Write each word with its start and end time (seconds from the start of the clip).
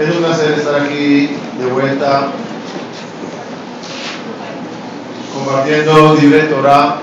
Es 0.00 0.08
un 0.16 0.22
placer 0.22 0.52
estar 0.52 0.76
aquí 0.76 1.36
de 1.58 1.66
vuelta 1.70 2.28
compartiendo 5.34 6.14
Libre 6.14 6.44
Torah 6.44 6.96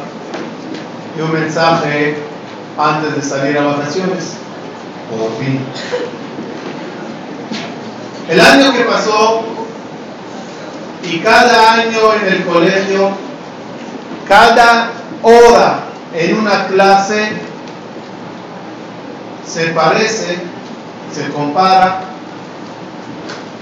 y 1.15 1.21
un 1.21 1.31
mensaje 1.31 2.18
antes 2.75 3.15
de 3.15 3.21
salir 3.21 3.55
a 3.60 3.65
vacaciones. 3.65 4.38
Por 5.12 5.31
fin. 5.38 5.60
El 8.29 8.42
año 8.42 8.74
que 8.74 8.79
pasó 8.79 9.44
y 11.04 11.20
cada 11.20 11.74
año 11.74 12.00
en 12.20 12.34
el 12.34 12.46
colegio, 12.46 13.12
cada 14.28 14.90
hora 15.22 15.82
en 16.16 16.40
una 16.40 16.66
clase 16.66 17.30
se 19.45 19.68
parece, 19.68 20.40
se 21.14 21.30
compara 21.30 22.16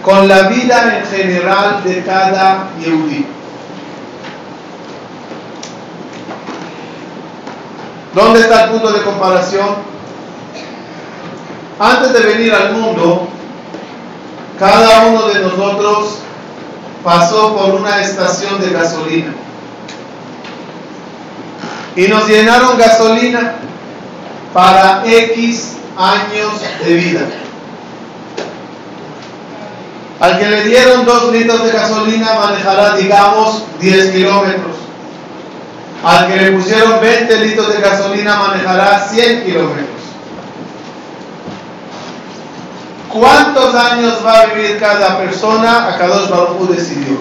con 0.05 0.27
la 0.27 0.43
vida 0.43 0.99
en 0.99 1.05
general 1.07 1.83
de 1.83 2.03
cada 2.03 2.69
Yehudi. 2.79 3.25
¿Dónde 8.13 8.41
está 8.41 8.65
el 8.65 8.69
punto 8.69 8.93
de 8.93 9.01
comparación? 9.01 9.67
Antes 11.79 12.13
de 12.13 12.19
venir 12.19 12.53
al 12.53 12.73
mundo, 12.73 13.27
cada 14.59 15.07
uno 15.07 15.27
de 15.27 15.39
nosotros 15.39 16.19
pasó 17.03 17.55
por 17.55 17.73
una 17.73 17.99
estación 17.99 18.61
de 18.61 18.69
gasolina. 18.69 19.33
Y 21.95 22.07
nos 22.07 22.27
llenaron 22.27 22.77
gasolina 22.77 23.55
para 24.53 25.01
X 25.03 25.77
años 25.97 26.61
de 26.85 26.93
vida. 26.93 27.21
Al 30.19 30.39
que 30.39 30.47
le 30.47 30.63
dieron 30.63 31.05
dos 31.05 31.31
litros 31.31 31.63
de 31.63 31.71
gasolina 31.71 32.33
manejará, 32.39 32.95
digamos, 32.95 33.63
10 33.79 34.11
kilómetros. 34.11 34.75
Al 36.03 36.27
que 36.27 36.35
le 36.37 36.51
pusieron 36.51 37.01
20 37.01 37.39
litros 37.45 37.73
de 37.73 37.81
gasolina 37.81 38.35
manejará 38.35 39.07
100 39.09 39.43
kilómetros. 39.43 39.95
¿Cuántos 43.11 43.73
años 43.75 44.19
va 44.25 44.41
a 44.41 44.45
vivir 44.47 44.77
cada 44.77 45.17
persona? 45.17 45.87
A 45.87 45.97
cada 45.97 46.27
Baruj 46.27 46.69
decidió. 46.69 47.17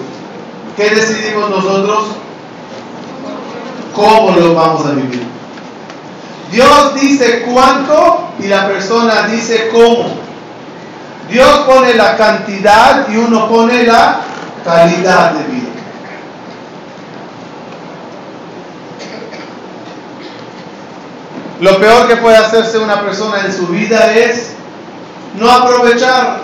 ¿Qué 0.75 0.89
decidimos 0.89 1.49
nosotros? 1.49 2.07
¿Cómo 3.93 4.37
lo 4.37 4.53
vamos 4.53 4.85
a 4.85 4.91
vivir? 4.91 5.23
Dios 6.51 6.95
dice 6.95 7.43
cuánto 7.43 8.29
y 8.39 8.47
la 8.47 8.67
persona 8.67 9.27
dice 9.27 9.69
cómo. 9.71 10.24
Dios 11.29 11.59
pone 11.65 11.93
la 11.95 12.15
cantidad 12.17 13.07
y 13.09 13.17
uno 13.17 13.49
pone 13.49 13.83
la 13.83 14.21
calidad 14.63 15.31
de 15.31 15.43
vida. 15.45 15.69
Lo 21.61 21.79
peor 21.79 22.07
que 22.07 22.17
puede 22.17 22.37
hacerse 22.37 22.77
una 22.77 23.01
persona 23.01 23.41
en 23.45 23.53
su 23.53 23.67
vida 23.67 24.13
es 24.13 24.51
no 25.39 25.49
aprovechar 25.49 26.39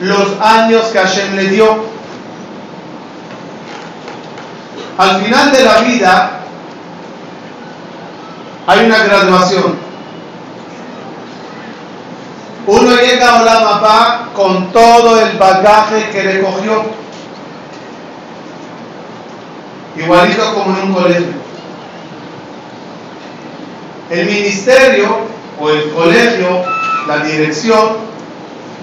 los 0.00 0.40
años 0.40 0.82
que 0.86 0.98
Hashem 0.98 1.36
le 1.36 1.44
dio. 1.48 1.84
Al 4.96 5.22
final 5.22 5.52
de 5.52 5.64
la 5.64 5.78
vida 5.80 6.40
hay 8.66 8.86
una 8.86 9.04
graduación. 9.04 9.93
Uno 12.66 12.96
llega 12.96 13.40
a 13.40 13.44
la 13.44 13.60
papá 13.62 14.28
con 14.34 14.72
todo 14.72 15.20
el 15.20 15.36
bagaje 15.36 16.10
que 16.10 16.22
recogió, 16.22 16.82
igualito 19.96 20.54
como 20.54 20.76
en 20.76 20.88
un 20.88 20.94
colegio 20.94 21.44
el 24.10 24.26
ministerio 24.26 25.16
o 25.60 25.70
el 25.70 25.90
colegio, 25.92 26.62
la 27.06 27.18
dirección, 27.18 27.96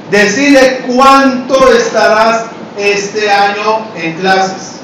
decide 0.09 0.83
cuánto 0.88 1.72
estarás 1.72 2.45
este 2.77 3.29
año 3.31 3.85
en 3.95 4.13
clases. 4.16 4.79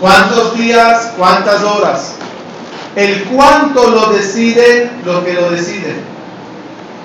¿Cuántos 0.00 0.56
días? 0.58 1.12
¿Cuántas 1.16 1.62
horas? 1.62 2.12
El 2.94 3.24
cuánto 3.24 3.90
lo 3.90 4.12
decide 4.12 4.90
lo 5.04 5.24
que 5.24 5.32
lo 5.34 5.50
decide. 5.50 5.96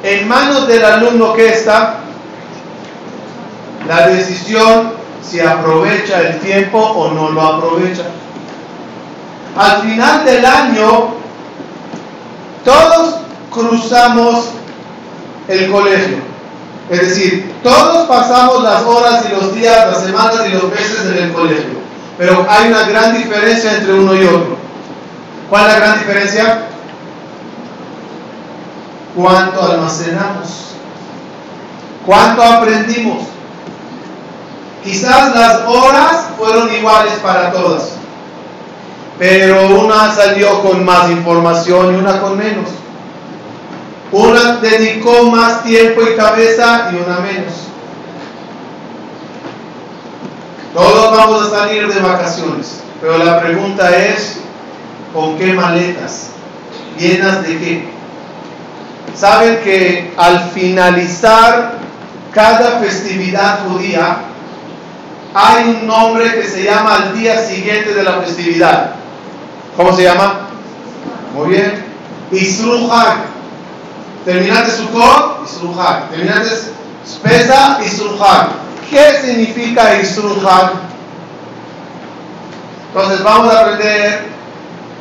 En 0.04 0.28
manos 0.28 0.68
del 0.68 0.84
alumno 0.84 1.34
que 1.34 1.50
está 1.50 2.00
la 3.88 4.08
decisión 4.08 4.94
si 5.22 5.40
aprovecha 5.40 6.22
el 6.22 6.40
tiempo 6.40 6.80
o 6.80 7.12
no 7.12 7.30
lo 7.30 7.42
aprovecha. 7.42 8.04
Al 9.56 9.82
final 9.82 10.26
del 10.26 10.46
año 10.46 11.14
todos 12.64 13.16
cruzamos 13.52 14.50
el 15.48 15.72
colegio. 15.72 16.18
Es 16.90 17.02
decir, 17.02 17.54
todos 17.64 18.08
pasamos 18.08 18.64
las 18.64 18.84
horas 18.84 19.26
y 19.26 19.34
los 19.34 19.56
días, 19.56 19.88
las 19.88 20.04
semanas 20.04 20.42
y 20.48 20.54
los 20.54 20.70
meses 20.70 21.06
en 21.06 21.24
el 21.24 21.34
colegio. 21.34 21.82
Pero 22.18 22.46
hay 22.50 22.70
una 22.70 22.84
gran 22.84 23.18
diferencia 23.18 23.74
entre 23.78 23.94
uno 23.94 24.14
y 24.16 24.26
otro. 24.26 24.58
¿Cuál 25.50 25.64
es 25.64 25.68
la 25.74 25.80
gran 25.80 26.00
diferencia? 26.00 26.68
¿Cuánto 29.16 29.62
almacenamos? 29.62 30.76
¿Cuánto 32.06 32.42
aprendimos? 32.42 33.24
Quizás 34.84 35.36
las 35.36 35.62
horas 35.68 36.30
fueron 36.38 36.74
iguales 36.74 37.14
para 37.22 37.52
todas 37.52 38.02
pero 39.22 39.68
una 39.68 40.12
salió 40.16 40.64
con 40.64 40.84
más 40.84 41.12
información 41.12 41.94
y 41.94 42.00
una 42.00 42.20
con 42.20 42.40
menos. 42.40 42.66
Una 44.12 44.56
dedicó 44.56 45.30
más 45.30 45.64
tiempo 45.64 46.02
y 46.02 46.16
cabeza 46.16 46.90
y 46.92 46.96
una 46.96 47.20
menos. 47.20 47.54
Todos 50.74 51.16
vamos 51.16 51.46
a 51.46 51.50
salir 51.52 51.88
de 51.88 52.02
vacaciones, 52.02 52.82
pero 53.00 53.20
la 53.20 53.40
pregunta 53.40 53.96
es, 53.96 54.40
¿con 55.14 55.38
qué 55.38 55.54
maletas? 55.54 56.30
¿Llenas 56.98 57.44
de 57.44 57.60
qué? 57.60 57.90
Saben 59.16 59.60
que 59.64 60.14
al 60.18 60.50
finalizar 60.52 61.74
cada 62.34 62.80
festividad 62.80 63.60
judía, 63.68 64.18
hay 65.34 65.64
un 65.70 65.88
nombre 65.88 66.34
que 66.34 66.44
se 66.44 66.64
llama 66.64 66.96
al 66.96 67.18
día 67.18 67.40
siguiente 67.46 67.94
de 67.94 68.04
la 68.04 68.14
festividad. 68.22 68.96
¿Cómo 69.78 69.96
se 69.96 70.04
llama? 70.04 70.48
Muy 71.34 71.50
bien. 71.50 71.86
Isruhak. 72.32 73.18
Terminaste 74.26 74.72
Sukkot, 74.72 75.46
Isruhak. 75.46 76.10
Terminaste 76.10 76.72
Spesa, 77.06 77.80
Isruhak. 77.86 78.50
¿Qué 78.90 79.22
significa 79.24 80.00
Isruhak? 80.02 80.74
Entonces 82.88 83.24
vamos 83.24 83.54
a 83.54 83.62
aprender 83.62 84.26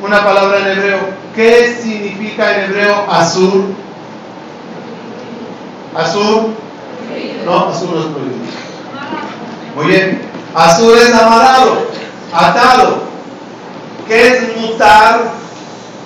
una 0.01 0.23
palabra 0.23 0.59
en 0.59 0.67
hebreo. 0.67 0.99
¿Qué 1.35 1.77
significa 1.81 2.55
en 2.55 2.71
hebreo 2.71 3.05
azul? 3.09 3.75
¿Azul? 5.95 6.55
No, 7.45 7.69
azul 7.69 7.89
no 7.93 7.99
es 7.99 8.05
prohibido. 8.07 8.51
Muy 9.75 9.85
bien. 9.87 10.21
Azul 10.55 10.97
es 10.97 11.13
amarrado, 11.13 11.87
atado. 12.33 13.03
¿Qué 14.07 14.27
es 14.27 14.57
mutar? 14.57 15.21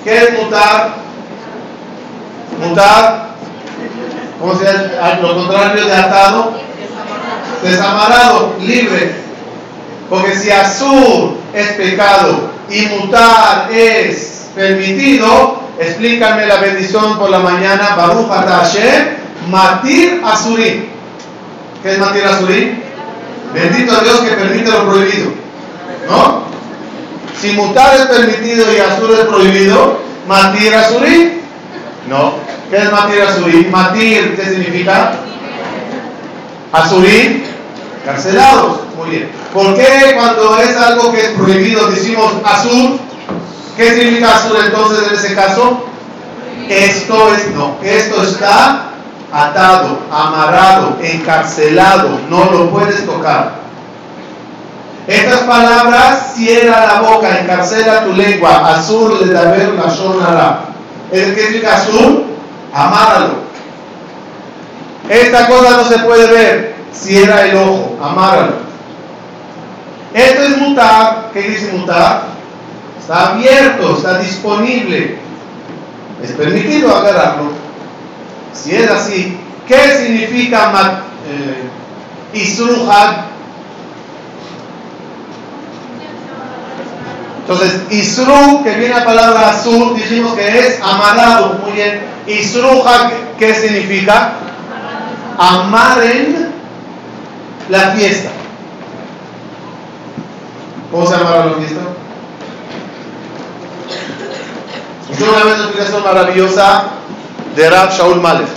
¿Qué 0.03 0.17
es 0.17 0.43
mutar? 0.43 0.95
Mutar, 2.63 3.29
¿cómo 4.39 4.55
se 4.55 4.65
llama? 4.65 5.19
Lo 5.21 5.35
contrario 5.35 5.85
de 5.85 5.93
atado, 5.93 6.53
desamarado, 7.63 8.53
libre. 8.61 9.15
Porque 10.09 10.35
si 10.35 10.51
azul 10.51 11.37
es 11.53 11.67
pecado 11.73 12.49
y 12.69 12.85
mutar 12.85 13.69
es 13.71 14.47
permitido, 14.55 15.59
explícame 15.79 16.45
la 16.45 16.57
bendición 16.57 17.17
por 17.17 17.29
la 17.29 17.39
mañana, 17.39 17.95
Baruch 17.95 18.29
Hashem, 18.29 19.24
Matir 19.49 20.21
Azurí. 20.23 20.89
¿Qué 21.83 21.91
es 21.91 21.99
Matir 21.99 22.25
Azurí? 22.25 22.85
Bendito 23.53 23.95
a 23.95 24.03
Dios 24.03 24.19
que 24.19 24.31
permite 24.31 24.69
lo 24.69 24.89
prohibido. 24.89 25.31
¿No? 26.09 26.43
Si 27.41 27.51
mutar 27.51 27.95
es 27.95 28.05
permitido 28.07 28.65
y 28.73 28.79
azul 28.79 29.13
es 29.13 29.25
prohibido, 29.25 29.99
matir 30.27 30.73
azurí. 30.73 31.41
No. 32.07 32.33
¿Qué 32.69 32.77
es 32.77 32.91
matir 32.91 33.21
azurí? 33.21 33.67
Matir, 33.71 34.35
¿qué 34.35 34.43
significa? 34.43 35.13
Azurí, 36.71 37.43
carcelados. 38.05 38.79
Muy 38.97 39.09
bien. 39.09 39.31
¿Por 39.53 39.75
qué 39.75 40.13
cuando 40.15 40.57
es 40.59 40.75
algo 40.77 41.11
que 41.11 41.21
es 41.21 41.29
prohibido 41.29 41.87
decimos 41.87 42.33
azul? 42.43 42.99
¿Qué 43.77 43.93
significa 43.93 44.35
azul 44.35 44.57
entonces 44.65 45.07
en 45.07 45.15
ese 45.15 45.35
caso? 45.35 45.85
Esto 46.69 47.33
es, 47.33 47.47
no, 47.51 47.77
esto 47.83 48.23
está 48.23 48.94
atado, 49.31 49.99
amarrado, 50.11 50.97
encarcelado, 51.01 52.19
no 52.29 52.45
lo 52.45 52.69
puedes 52.69 53.05
tocar. 53.05 53.65
Estas 55.07 55.41
palabras, 55.41 56.33
cierra 56.35 56.85
la 56.87 57.01
boca, 57.01 57.39
encarcela 57.39 58.05
tu 58.05 58.13
lengua, 58.13 58.75
azul 58.75 59.19
le 59.21 59.33
da 59.33 59.51
ver 59.51 59.69
la 59.73 59.89
sonará. 59.89 60.59
¿Es 61.11 61.33
que 61.33 61.41
significa 61.41 61.75
azul? 61.75 62.25
Amáralo. 62.73 63.45
Esta 65.07 65.47
cosa 65.47 65.77
no 65.77 65.83
se 65.83 65.99
puede 65.99 66.27
ver, 66.27 66.75
cierra 66.91 67.45
el 67.45 67.55
ojo, 67.55 67.97
amáralo. 68.01 68.53
Esto 70.13 70.41
es 70.41 70.57
mutar, 70.57 71.29
¿qué 71.33 71.41
dice 71.41 71.71
mutar? 71.73 72.23
Está 72.99 73.33
abierto, 73.33 73.97
está 73.97 74.17
disponible. 74.17 75.19
Es 76.23 76.31
permitido 76.31 76.95
agarrarlo. 76.95 77.64
Si 78.63 78.75
es 78.75 78.89
así, 78.89 79.37
¿qué 79.67 79.97
significa 79.97 81.03
eh, 81.27 81.69
Entonces, 87.47 87.81
Isru, 87.91 88.63
que 88.63 88.71
viene 88.71 88.95
la 88.95 89.05
palabra 89.05 89.49
azul, 89.49 89.95
dijimos 89.95 90.33
que 90.33 90.59
es 90.59 90.81
amarrado. 90.81 91.59
Muy 91.63 91.73
bien. 91.73 92.01
Isruja, 92.25 93.11
¿qué 93.37 93.53
significa? 93.53 94.33
Amaren 95.37 96.51
la 97.69 97.91
fiesta. 97.91 98.29
¿Cómo 100.91 101.05
se 101.05 101.13
amarra 101.13 101.45
la 101.45 101.53
fiesta? 101.53 101.81
Yo 105.19 105.25
una 105.29 105.43
vez 105.43 105.53
una 105.55 105.63
explicación 105.65 106.03
maravillosa 106.03 106.83
de 107.55 107.69
Rab 107.69 107.91
Shaul 107.91 108.21
Malek. 108.21 108.47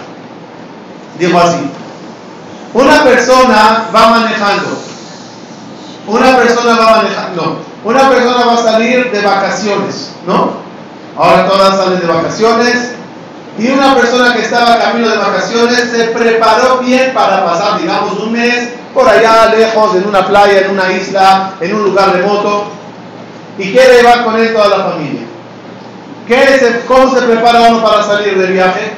Dijo 1.19 1.39
así: 1.39 1.71
Una 2.75 3.03
persona 3.05 3.89
va 3.95 4.09
manejando. 4.09 4.79
Una 6.07 6.37
persona 6.37 6.77
va 6.79 6.97
manejando. 6.97 7.61
Una 7.85 8.09
persona 8.09 8.45
va 8.47 8.55
a 8.55 8.73
salir 8.73 9.11
de 9.11 9.21
vacaciones, 9.21 10.11
¿no? 10.27 10.53
Ahora 11.17 11.49
todas 11.49 11.77
salen 11.77 12.01
de 12.01 12.07
vacaciones. 12.07 12.95
Y 13.59 13.69
una 13.71 13.95
persona 13.97 14.35
que 14.35 14.43
estaba 14.43 14.79
camino 14.79 15.09
de 15.09 15.17
vacaciones 15.17 15.91
se 15.91 16.05
preparó 16.05 16.79
bien 16.79 17.13
para 17.13 17.45
pasar, 17.45 17.81
digamos, 17.81 18.19
un 18.21 18.33
mes 18.33 18.69
por 18.95 19.09
allá 19.09 19.47
lejos, 19.47 19.97
en 19.97 20.07
una 20.07 20.27
playa, 20.27 20.61
en 20.61 20.71
una 20.71 20.93
isla, 20.93 21.55
en 21.61 21.75
un 21.75 21.85
lugar 21.85 22.13
remoto. 22.13 22.71
Y 23.59 23.73
quiere 23.73 23.97
llevar 23.97 24.25
con 24.25 24.37
él 24.37 24.53
toda 24.53 24.69
la 24.69 24.85
familia. 24.85 25.23
¿Qué 26.29 26.83
¿Cómo 26.87 27.15
se 27.15 27.23
prepara 27.23 27.63
uno 27.63 27.83
para 27.83 28.03
salir 28.03 28.39
de 28.39 28.47
viaje? 28.49 28.93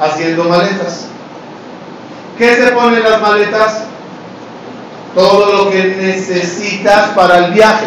Haciendo 0.00 0.44
maletas. 0.44 1.06
¿Qué 2.36 2.56
se 2.56 2.72
pone 2.72 2.96
en 2.96 3.04
las 3.04 3.20
maletas? 3.22 3.84
todo 5.14 5.64
lo 5.64 5.70
que 5.70 5.96
necesitas 6.00 7.10
para 7.10 7.46
el 7.46 7.52
viaje. 7.52 7.86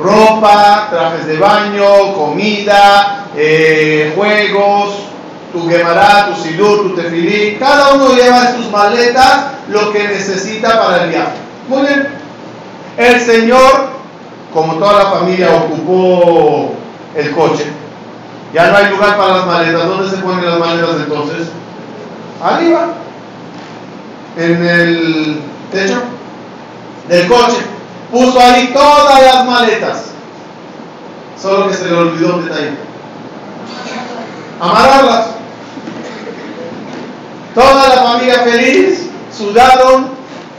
Ropa, 0.00 0.88
trajes 0.90 1.26
de 1.26 1.38
baño, 1.38 2.14
comida, 2.14 3.26
eh, 3.36 4.12
juegos, 4.14 5.00
tu 5.52 5.68
gemará, 5.68 6.28
tu 6.28 6.42
sidur, 6.42 6.82
tu 6.82 6.94
tefilí. 6.94 7.56
Cada 7.58 7.94
uno 7.94 8.14
lleva 8.14 8.50
en 8.50 8.56
sus 8.56 8.70
maletas 8.70 9.46
lo 9.68 9.92
que 9.92 10.06
necesita 10.06 10.78
para 10.78 11.04
el 11.04 11.10
viaje. 11.10 11.32
Muy 11.68 11.82
bien. 11.82 12.08
El 12.96 13.20
Señor, 13.20 13.88
como 14.52 14.74
toda 14.74 15.04
la 15.04 15.10
familia, 15.10 15.50
ocupó 15.52 16.74
el 17.14 17.30
coche. 17.32 17.66
Ya 18.52 18.70
no 18.70 18.76
hay 18.76 18.90
lugar 18.90 19.16
para 19.16 19.36
las 19.36 19.46
maletas. 19.46 19.86
¿Dónde 19.86 20.10
se 20.10 20.16
ponen 20.18 20.44
las 20.44 20.58
maletas 20.58 20.96
entonces? 20.96 21.48
Arriba. 22.42 22.88
En 24.36 24.66
el 24.66 25.40
techo 25.72 26.02
del 27.08 27.28
coche. 27.28 27.58
Puso 28.10 28.40
ahí 28.40 28.70
todas 28.72 29.22
las 29.22 29.46
maletas. 29.46 30.04
Solo 31.40 31.68
que 31.68 31.74
se 31.74 31.86
le 31.86 31.94
olvidó 31.94 32.36
un 32.36 32.44
detalle. 32.44 32.70
Amarrarlas. 34.60 35.26
Toda 37.54 37.88
la 37.88 38.02
familia 38.02 38.40
feliz, 38.44 39.10
sudaron, 39.36 40.10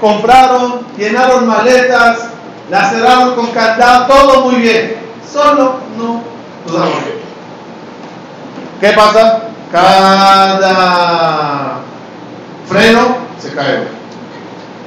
compraron, 0.01 0.81
llenaron 0.97 1.47
maletas, 1.47 2.27
las 2.69 2.91
cerraron 2.91 3.35
con 3.35 3.47
candado, 3.47 4.05
todo 4.07 4.49
muy 4.49 4.55
bien. 4.55 4.97
Solo 5.31 5.75
no 5.97 6.38
¿Qué 8.79 8.89
pasa? 8.89 9.43
Cada 9.71 10.69
freno 12.67 13.17
se 13.39 13.53
cae. 13.53 13.87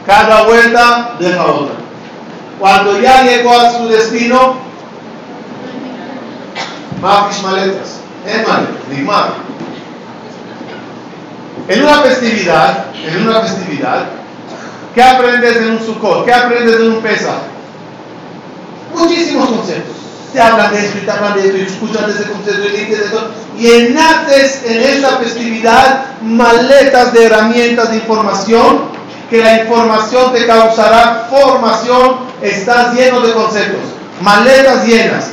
Cada 0.07 0.43
vuelta 0.45 1.17
deja 1.19 1.45
otra. 1.45 1.75
Cuando 2.59 3.01
ya 3.01 3.23
llegó 3.25 3.53
a 3.59 3.73
su 3.73 3.89
destino, 3.89 4.55
más 7.01 7.43
maletas. 7.43 7.99
En 8.25 8.45
maletas, 8.47 9.35
En 11.69 11.83
una 11.83 11.95
festividad, 12.03 12.87
en 12.95 13.29
una 13.29 13.41
festividad, 13.41 14.05
¿qué 14.95 15.03
aprendes 15.03 15.57
en 15.57 15.71
un 15.73 15.81
Sukkot? 15.81 16.25
¿Qué 16.25 16.33
aprendes 16.33 16.81
en 16.81 16.93
un 16.93 17.03
Pesach? 17.03 17.43
Muchísimos 18.95 19.49
conceptos. 19.49 19.92
Te 20.33 20.41
hablan 20.41 20.73
de 20.73 20.87
esto 20.87 20.99
y 20.99 21.01
te 21.03 21.11
hablan 21.11 21.35
de 21.35 21.47
esto 21.47 21.57
y 21.59 21.61
escuchan 21.63 22.11
ese 22.11 22.25
concepto 22.31 22.69
y 22.69 22.71
de 22.71 22.93
esto. 22.93 23.31
Y 23.59 23.67
en 23.67 23.97
esa 23.97 25.19
festividad 25.19 26.07
maletas 26.23 27.13
de 27.13 27.27
herramientas 27.27 27.91
de 27.91 27.97
información 27.97 28.93
que 29.33 29.43
la 29.43 29.63
información 29.63 30.31
te 30.35 30.47
causará 30.47 31.27
formación, 31.31 32.19
estás 32.43 32.95
lleno 32.95 33.23
de 33.23 33.33
conceptos, 33.33 33.81
maletas 34.21 34.87
llenas. 34.87 35.31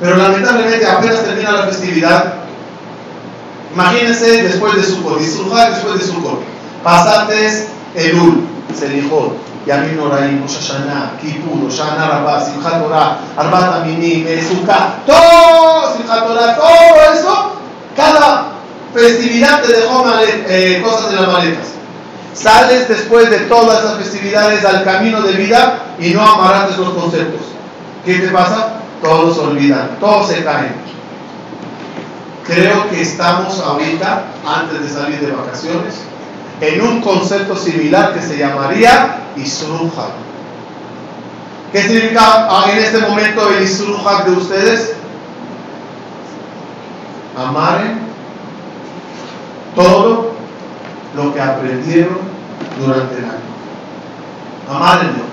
Pero 0.00 0.16
lamentablemente 0.16 0.84
apenas 0.84 1.24
termina 1.24 1.52
la 1.52 1.66
festividad, 1.66 2.34
imagínense 3.72 4.42
después 4.42 4.74
de 4.74 4.82
Sukkot, 4.82 5.20
disfrutar 5.20 5.74
después 5.74 6.00
de 6.00 6.06
Sukkot, 6.06 6.42
pasantes 6.82 7.68
Elul, 7.94 8.48
Selijot, 8.76 9.36
Yamin 9.66 9.96
Noraim, 9.96 10.42
Rosh 10.42 10.56
Hashanah, 10.58 11.18
Kippur, 11.20 11.70
Shana 11.70 12.08
Rabbah, 12.08 12.40
Simchat 12.44 12.82
Torah, 12.82 13.18
Arbat 13.36 13.82
Aminim, 13.82 14.26
Sukkah, 14.40 15.04
todo, 15.06 15.96
Simchat 15.96 16.26
Torah, 16.26 16.54
todo 16.54 17.12
eso, 17.12 17.52
cada 17.96 18.52
festividad 18.92 19.62
te 19.62 19.72
dejó 19.72 20.04
eh, 20.48 20.80
cosas 20.84 21.10
de 21.10 21.16
las 21.16 21.32
maletas. 21.32 21.68
Sales 22.34 22.88
después 22.88 23.30
de 23.30 23.38
todas 23.40 23.84
esas 23.84 23.98
festividades 23.98 24.64
al 24.64 24.84
camino 24.84 25.22
de 25.22 25.32
vida 25.32 25.78
y 25.98 26.10
no 26.10 26.22
amarás 26.22 26.76
los 26.76 26.90
conceptos. 26.90 27.42
¿Qué 28.04 28.18
te 28.18 28.28
pasa? 28.28 28.80
Todos 29.02 29.36
se 29.36 29.42
olvidan, 29.42 29.96
todos 30.00 30.28
se 30.28 30.42
caen. 30.42 30.74
Creo 32.44 32.90
que 32.90 33.00
estamos 33.00 33.58
ahorita, 33.60 34.24
antes 34.46 34.82
de 34.82 34.88
salir 34.88 35.20
de 35.20 35.32
vacaciones, 35.32 35.94
en 36.60 36.80
un 36.80 37.00
concepto 37.00 37.56
similar 37.56 38.14
que 38.14 38.20
se 38.20 38.38
llamaría 38.38 39.24
Isruja. 39.36 40.08
¿Qué 41.72 41.82
significa 41.82 42.48
en 42.70 42.78
este 42.78 42.98
momento 42.98 43.50
el 43.50 43.64
Isruja 43.64 44.24
de 44.24 44.30
ustedes? 44.30 44.94
Amaren 47.36 48.04
todo 49.74 50.34
lo 51.16 51.34
que 51.34 51.40
aprendieron 51.40 52.18
durante 52.78 53.18
el 53.18 53.24
año. 53.24 53.54
Amárenlo. 54.68 55.24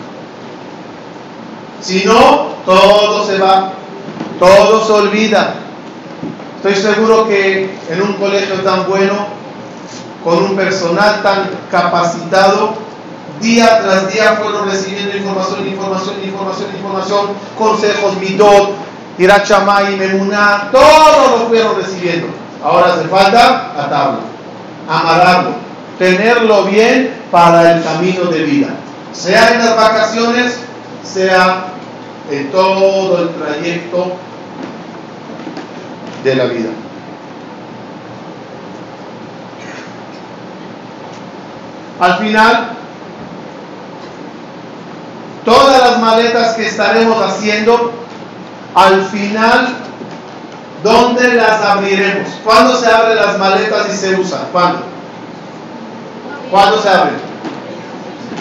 Si 1.80 2.04
no, 2.06 2.56
todo 2.66 3.26
se 3.26 3.38
va, 3.38 3.74
todo 4.40 4.86
se 4.86 4.92
olvida. 4.92 5.56
Estoy 6.58 6.76
seguro 6.76 7.28
que 7.28 7.76
en 7.90 8.02
un 8.02 8.14
colegio 8.14 8.56
tan 8.62 8.88
bueno, 8.88 9.28
con 10.24 10.44
un 10.44 10.56
personal 10.56 11.22
tan 11.24 11.50
capacitado, 11.70 12.76
día 13.42 13.82
tras 13.82 14.12
día 14.12 14.40
fueron 14.42 14.70
recibiendo 14.70 15.18
información, 15.18 15.68
información, 15.68 16.16
información, 16.24 16.68
información, 16.76 17.28
consejos, 17.58 18.18
midot, 18.18 18.72
irachamay, 19.18 19.96
memuná, 19.98 20.70
todo 20.72 21.38
lo 21.38 21.48
fueron 21.48 21.76
recibiendo. 21.76 22.28
Ahora 22.64 22.94
hace 22.94 23.08
falta 23.08 23.72
atarlo, 23.76 24.20
amarrarlo 24.88 25.72
tenerlo 26.02 26.64
bien 26.64 27.14
para 27.30 27.74
el 27.74 27.84
camino 27.84 28.24
de 28.26 28.44
vida, 28.44 28.70
sea 29.14 29.54
en 29.54 29.60
las 29.60 29.76
vacaciones, 29.76 30.58
sea 31.04 31.68
en 32.32 32.52
todo 32.52 33.22
el 33.22 33.30
trayecto 33.36 34.14
de 36.24 36.36
la 36.36 36.46
vida. 36.46 36.70
Al 42.02 42.18
final, 42.18 42.72
todas 45.46 45.80
las 45.80 46.00
maletas 46.00 46.56
que 46.56 46.68
estaremos 46.68 47.18
haciendo, 47.24 47.94
al 48.76 49.06
final 49.06 49.82
¿Dónde 50.84 51.36
las 51.36 51.62
abriremos? 51.62 52.28
¿Cuándo 52.44 52.76
se 52.76 52.88
abren 52.88 53.16
las 53.16 53.38
maletas 53.38 53.88
y 53.94 53.98
se 53.98 54.16
usan? 54.16 54.48
¿Cuándo? 54.52 54.82
¿Cuándo 56.50 56.82
se 56.82 56.90
abren? 56.90 57.18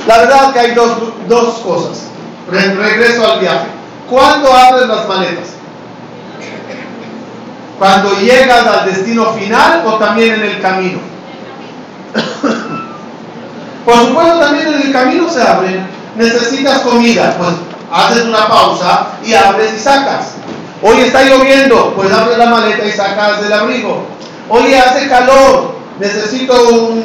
La 0.07 0.19
verdad 0.19 0.52
que 0.52 0.59
hay 0.59 0.75
dos, 0.75 0.90
dos 1.29 1.59
cosas. 1.59 2.07
regreso 2.50 3.31
al 3.31 3.40
viaje. 3.40 3.67
¿Cuándo 4.09 4.50
abres 4.52 4.88
las 4.88 5.07
maletas? 5.07 5.49
¿Cuando 7.79 8.12
llegas 8.19 8.67
al 8.67 8.87
destino 8.87 9.33
final 9.35 9.83
o 9.87 9.95
también 9.97 10.35
en 10.35 10.43
el 10.43 10.61
camino? 10.61 10.99
Por 13.85 13.95
supuesto, 13.95 14.39
también 14.39 14.69
en 14.69 14.83
el 14.83 14.93
camino 14.93 15.29
se 15.29 15.43
abren. 15.43 15.87
Necesitas 16.17 16.81
comida, 16.81 17.35
pues 17.39 17.55
haces 17.93 18.25
una 18.25 18.47
pausa 18.49 19.09
y 19.25 19.35
abres 19.35 19.75
y 19.75 19.81
sacas. 19.81 20.33
Hoy 20.83 21.01
está 21.01 21.23
lloviendo, 21.25 21.93
pues 21.95 22.13
abres 22.13 22.39
la 22.39 22.47
maleta 22.47 22.85
y 22.85 22.93
sacas 22.93 23.43
del 23.43 23.53
abrigo. 23.53 24.07
Hoy 24.49 24.75
hace 24.75 25.09
calor, 25.09 25.77
necesito 25.99 26.69
un, 26.71 27.05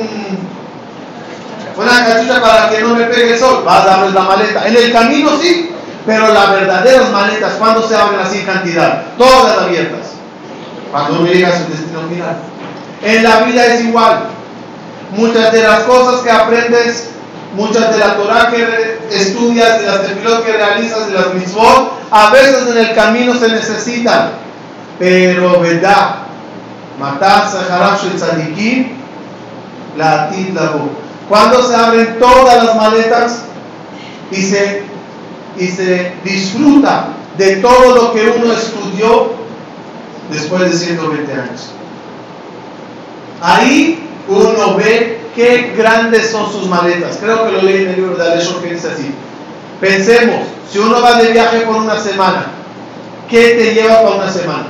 una 1.78 2.06
cachita 2.06 2.42
para 2.42 2.70
que 2.70 2.82
no 2.82 2.96
me 2.96 3.06
pegue 3.06 3.34
el 3.34 3.40
sol. 3.40 3.64
Vas, 3.66 3.86
abres 3.86 4.14
la 4.14 4.22
maleta. 4.22 4.68
En 4.68 4.76
el 4.76 4.92
camino 4.92 5.32
sí, 5.42 5.72
pero 6.06 6.34
las 6.34 6.52
verdaderas 6.52 7.12
maletas, 7.12 7.54
¿cuándo 7.54 7.88
se 7.88 7.96
abren 7.96 8.20
así 8.20 8.40
en 8.40 8.46
cantidad? 8.46 9.04
Todas 9.18 9.58
abiertas. 9.58 10.12
Cuando 10.92 11.20
uno 11.20 11.28
llega 11.32 11.50
a 11.50 11.58
su 11.58 11.70
destino 11.70 12.02
final. 12.10 12.38
En 13.04 13.24
la 13.24 13.42
vida 13.42 13.66
es 13.66 13.82
igual. 13.82 14.28
Muchas 15.12 15.52
de 15.54 15.62
las 15.62 15.82
cosas 15.82 16.22
que 16.22 16.32
aprendes, 16.32 17.10
muchas 17.56 17.92
de 17.92 18.00
la 18.00 18.16
Torah 18.16 18.52
que 18.52 19.00
estudias, 19.12 19.80
de 19.80 19.86
las 19.86 20.02
tefilot 20.02 20.46
que 20.46 20.54
realizas, 20.54 21.08
de 21.08 21.14
las 21.14 21.34
mitzvot, 21.34 21.94
a 22.12 22.30
veces 22.32 22.68
en 22.70 22.78
el 22.78 22.96
camino 22.96 23.34
se 23.36 23.50
necesitan. 23.50 24.32
Pero 25.00 25.60
verdad, 25.60 26.16
matar 27.00 27.50
Saharab 27.50 28.00
el 28.06 28.16
Tzadikim, 28.16 28.88
la 29.98 30.24
atit 30.24 30.54
la 30.54 30.74
Cuando 31.30 31.64
se 31.64 31.76
abren 31.76 32.18
todas 32.20 32.64
las 32.64 32.76
maletas 32.76 33.44
y 34.32 34.42
se, 34.42 34.84
y 35.58 35.68
se 35.68 36.14
disfruta 36.24 37.10
de 37.38 37.58
todo 37.58 37.96
lo 37.96 38.14
que 38.14 38.30
uno 38.30 38.54
estudió 38.54 39.34
después 40.32 40.62
de 40.64 40.72
120 40.72 41.34
años. 41.34 41.70
Ahí 43.42 44.05
uno 44.28 44.76
ve 44.76 45.22
qué 45.36 45.74
grandes 45.78 46.32
son 46.32 46.52
sus 46.52 46.68
maletas. 46.68 47.18
Creo 47.22 47.46
que 47.46 47.52
lo 47.52 47.62
leí 47.62 47.84
en 47.84 47.90
el 47.90 47.96
libro 47.98 48.16
de 48.16 48.24
Aleshon 48.24 48.62
que 48.62 48.74
dice 48.74 48.90
así. 48.90 49.14
Pensemos, 49.80 50.48
si 50.72 50.80
uno 50.80 51.02
va 51.02 51.22
de 51.22 51.32
viaje 51.32 51.60
por 51.62 51.76
una 51.76 52.00
semana, 52.00 52.48
¿qué 53.30 53.50
te 53.50 53.74
lleva 53.74 54.02
para 54.02 54.16
una 54.16 54.32
semana? 54.32 54.68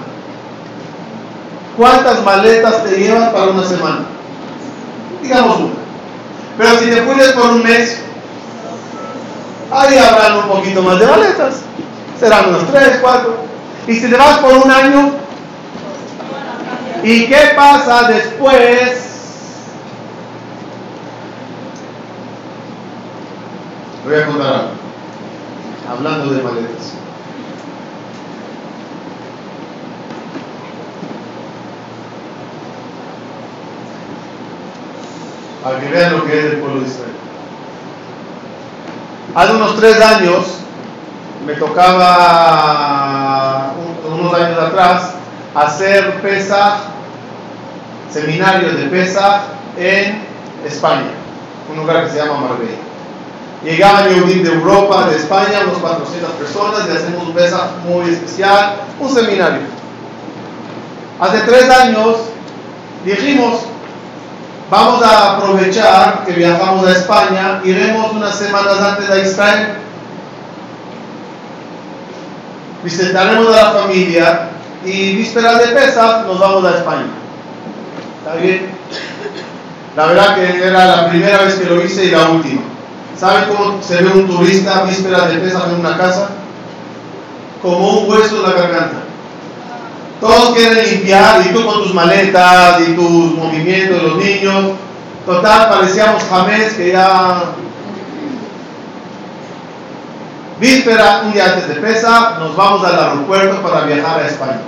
¿Cuántas 1.78 2.24
maletas 2.24 2.84
te 2.84 2.98
llevas 2.98 3.30
para 3.30 3.52
una 3.52 3.64
semana? 3.64 4.06
Digamos 5.22 5.58
una. 5.58 5.74
Pero 6.58 6.80
si 6.80 6.86
te 6.86 7.02
fuiste 7.02 7.34
por 7.34 7.52
un 7.52 7.64
mes, 7.64 8.02
ahí 9.72 9.98
habrán 9.98 10.38
un 10.38 10.48
poquito 10.48 10.82
más 10.82 11.00
de 11.00 11.06
maletas. 11.06 11.62
Serán 12.20 12.50
unos 12.50 12.72
tres, 12.72 12.98
cuatro. 13.02 13.38
Y 13.88 13.96
si 13.96 14.10
te 14.10 14.16
vas 14.16 14.40
por 14.40 14.54
un 14.54 14.72
año, 14.72 15.12
¿y 17.04 17.28
qué 17.28 17.52
pasa 17.56 18.08
después 18.08 19.05
voy 24.06 24.16
a 24.16 24.26
contar 24.28 24.54
algo. 24.54 24.70
Hablando 25.90 26.34
de 26.34 26.44
maletas. 26.44 26.94
Para 35.64 35.80
que 35.80 35.88
vean 35.88 36.14
lo 36.14 36.26
que 36.26 36.38
es 36.38 36.46
el 36.46 36.58
pueblo 36.60 36.82
de 36.82 36.88
Israel. 36.88 37.12
Hace 39.34 39.54
unos 39.54 39.76
tres 39.78 40.00
años 40.02 40.60
me 41.46 41.54
tocaba, 41.56 42.14
unos 44.08 44.34
años 44.34 44.60
atrás, 44.60 45.16
hacer 45.56 46.22
pesa, 46.22 46.78
seminario 48.12 48.74
de 48.74 48.86
pesa 48.86 49.46
en 49.78 50.24
España, 50.66 51.12
un 51.70 51.78
lugar 51.78 52.06
que 52.06 52.12
se 52.12 52.18
llama 52.18 52.48
Marbella. 52.48 52.95
Llegaban 53.65 54.07
Yehudim 54.10 54.43
de 54.43 54.53
Europa, 54.53 55.10
de 55.10 55.17
España, 55.17 55.62
unos 55.65 55.79
400 55.79 56.31
personas 56.34 56.81
y 56.88 56.95
hacemos 56.95 57.27
un 57.27 57.34
pesa 57.34 57.72
muy 57.84 58.12
especial, 58.12 58.75
un 59.00 59.10
seminario. 59.12 59.62
Hace 61.19 61.39
tres 61.39 61.67
años 61.72 62.15
dijimos, 63.03 63.62
vamos 64.69 65.01
a 65.01 65.38
aprovechar 65.38 66.24
que 66.25 66.34
viajamos 66.34 66.88
a 66.88 66.91
España, 66.91 67.62
iremos 67.63 68.12
unas 68.12 68.36
semanas 68.36 68.79
antes 68.79 69.10
a 69.10 69.17
Israel, 69.17 69.67
visitaremos 72.84 73.48
a 73.48 73.63
la 73.63 73.72
familia 73.72 74.50
y 74.86 75.15
vísperas 75.15 75.57
de 75.57 75.67
Pesach 75.74 76.27
nos 76.27 76.39
vamos 76.39 76.65
a 76.65 76.77
España. 76.77 77.07
¿Está 78.19 78.36
bien? 78.39 78.67
La 79.95 80.05
verdad 80.05 80.36
que 80.36 80.67
era 80.67 80.86
la 80.86 81.10
primera 81.10 81.39
vez 81.39 81.55
que 81.55 81.65
lo 81.65 81.84
hice 81.84 82.05
y 82.05 82.12
la 82.12 82.29
última. 82.29 82.75
¿Saben 83.19 83.45
cómo 83.50 83.81
se 83.81 84.01
ve 84.01 84.10
un 84.10 84.27
turista 84.27 84.79
a 84.79 84.84
vísperas 84.84 85.29
de 85.29 85.36
Pesach 85.36 85.69
en 85.69 85.79
una 85.79 85.98
casa? 85.98 86.29
Como 87.62 88.00
un 88.00 88.10
hueso 88.12 88.38
en 88.38 88.43
la 88.43 88.62
garganta. 88.62 88.98
Todos 90.19 90.55
quieren 90.55 90.84
limpiar 90.89 91.41
y 91.45 91.53
tú 91.53 91.65
con 91.65 91.84
tus 91.84 91.93
maletas 91.93 92.81
y 92.81 92.93
tus 92.93 93.36
movimientos, 93.36 94.03
los 94.03 94.17
niños. 94.17 94.72
Total, 95.25 95.69
parecíamos 95.69 96.24
jamés 96.24 96.74
que 96.74 96.91
ya 96.91 97.55
Víspera, 100.60 101.24
un 101.25 101.34
día 101.34 101.45
antes 101.45 101.67
de 101.67 101.75
Pesa, 101.75 102.38
nos 102.39 102.55
vamos 102.55 102.86
al 102.86 102.98
aeropuerto 102.98 103.62
para 103.62 103.86
viajar 103.86 104.22
a 104.22 104.27
España. 104.27 104.62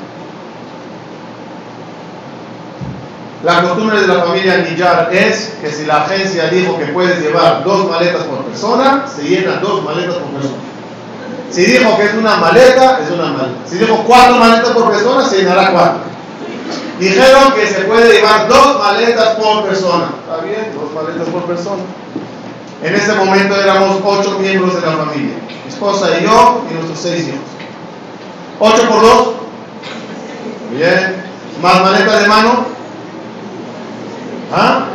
La 3.43 3.61
costumbre 3.61 4.01
de 4.01 4.07
la 4.07 4.23
familia 4.23 4.57
Nillar 4.57 5.09
es 5.11 5.53
que 5.61 5.71
si 5.71 5.85
la 5.85 6.05
agencia 6.05 6.47
dijo 6.47 6.77
que 6.79 6.85
puedes 6.85 7.19
llevar 7.21 7.63
dos 7.63 7.87
maletas 7.87 8.23
por 8.23 8.43
persona, 8.45 9.05
se 9.07 9.23
llenan 9.23 9.61
dos 9.61 9.83
maletas 9.83 10.15
por 10.15 10.29
persona. 10.31 10.57
Si 11.51 11.65
dijo 11.65 11.97
que 11.97 12.03
es 12.05 12.13
una 12.15 12.37
maleta, 12.37 12.99
es 13.03 13.11
una 13.11 13.25
maleta. 13.25 13.59
Si 13.67 13.77
dijo 13.77 14.03
cuatro 14.07 14.37
maletas 14.37 14.69
por 14.71 14.89
persona, 14.89 15.23
se 15.23 15.37
llenará 15.37 15.71
cuatro. 15.71 15.99
Dijeron 16.99 17.53
que 17.53 17.67
se 17.67 17.81
puede 17.81 18.13
llevar 18.13 18.47
dos 18.47 18.79
maletas 18.79 19.35
por 19.35 19.67
persona. 19.67 20.09
¿Está 20.25 20.43
bien? 20.43 20.73
Dos 20.73 20.91
maletas 20.93 21.29
por 21.29 21.43
persona. 21.43 21.83
En 22.83 22.95
ese 22.95 23.13
momento 23.13 23.55
éramos 23.55 24.01
ocho 24.03 24.39
miembros 24.39 24.75
de 24.75 24.81
la 24.81 24.93
familia. 24.93 25.35
Mi 25.63 25.69
esposa 25.69 26.07
y 26.19 26.23
yo 26.23 26.63
y 26.69 26.73
nuestros 26.73 26.99
seis 26.99 27.27
hijos. 27.27 27.39
¿Ocho 28.59 28.89
por 28.89 29.01
dos? 29.01 29.27
Bien. 30.71 31.23
¿Más 31.61 31.81
maleta 31.81 32.19
de 32.19 32.27
mano? 32.27 32.76
¿Ah? 34.53 34.85